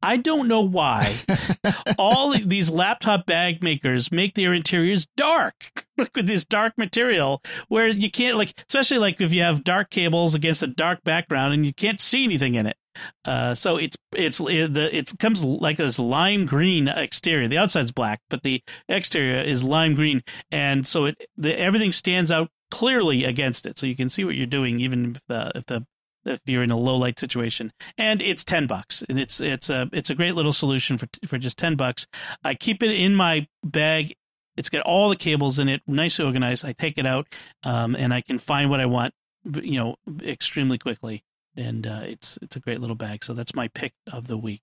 [0.02, 1.16] I don't know why
[1.98, 8.10] all these laptop bag makers make their interiors dark with this dark material where you
[8.10, 11.72] can't like especially like if you have dark cables against a dark background and you
[11.72, 12.76] can't see anything in it.
[13.24, 17.48] Uh, so it's it's it, the it comes like this lime green exterior.
[17.48, 22.30] The outside's black, but the exterior is lime green, and so it the everything stands
[22.30, 25.66] out clearly against it, so you can see what you're doing even if the if
[25.66, 25.86] the
[26.24, 27.72] if you're in a low light situation.
[27.98, 31.38] And it's ten bucks, and it's it's a it's a great little solution for for
[31.38, 32.06] just ten bucks.
[32.44, 34.14] I keep it in my bag.
[34.56, 36.64] It's got all the cables in it, nicely organized.
[36.64, 37.26] I take it out,
[37.62, 39.14] um, and I can find what I want,
[39.62, 41.24] you know, extremely quickly.
[41.56, 43.24] And uh, it's it's a great little bag.
[43.24, 44.62] So that's my pick of the week.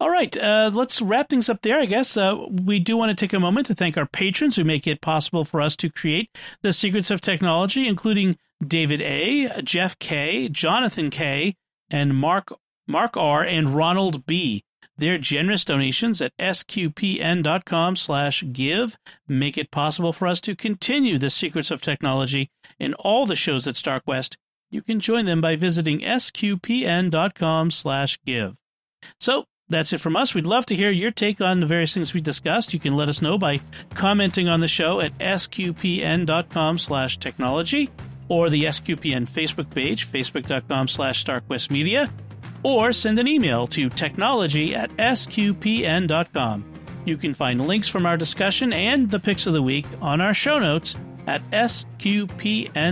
[0.00, 1.78] All right, uh, let's wrap things up there.
[1.78, 4.64] I guess uh, we do want to take a moment to thank our patrons who
[4.64, 9.98] make it possible for us to create the secrets of technology, including David A, Jeff
[9.98, 11.54] K, Jonathan K,
[11.90, 12.52] and Mark
[12.88, 14.64] Mark R, and Ronald B.
[14.98, 18.96] Their generous donations at sqpn.com slash give
[19.28, 23.66] make it possible for us to continue the secrets of technology in all the shows
[23.66, 24.36] at StarQuest.
[24.70, 28.56] You can join them by visiting sqpn.com slash give.
[29.20, 30.34] So that's it from us.
[30.34, 32.72] We'd love to hear your take on the various things we discussed.
[32.72, 33.60] You can let us know by
[33.94, 37.90] commenting on the show at sqpn.com slash technology
[38.28, 42.10] or the SQPN Facebook page, facebook.com slash starquestmedia,
[42.62, 46.64] or send an email to technology at sqpn.com.
[47.04, 50.34] You can find links from our discussion and the picks of the week on our
[50.34, 50.96] show notes
[51.28, 52.86] at sqpn.com.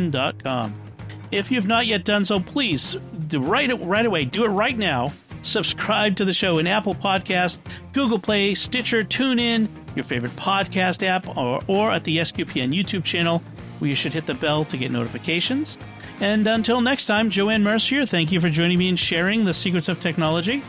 [1.33, 2.97] If you've not yet done so, please
[3.27, 5.13] do right, right away, do it right now
[5.45, 7.61] subscribe to the show in Apple Podcast,
[7.93, 13.43] Google Play, Stitcher, TuneIn, your favorite podcast app, or, or at the SQPN YouTube channel,
[13.79, 15.79] where you should hit the bell to get notifications.
[16.21, 19.89] And until next time, Joanne Mercier, thank you for joining me and sharing the secrets
[19.89, 20.63] of technology.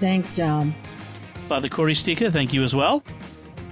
[0.00, 0.74] Thanks, Dom.
[1.48, 3.02] Father Cory Sticha, thank you as well.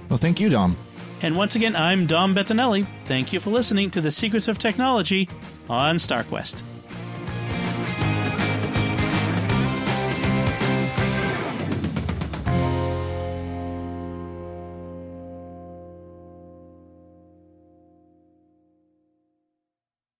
[0.09, 0.77] Well, thank you, Dom.
[1.21, 2.85] And once again, I'm Dom Bettinelli.
[3.05, 5.29] Thank you for listening to the Secrets of Technology
[5.69, 6.63] on StarQuest.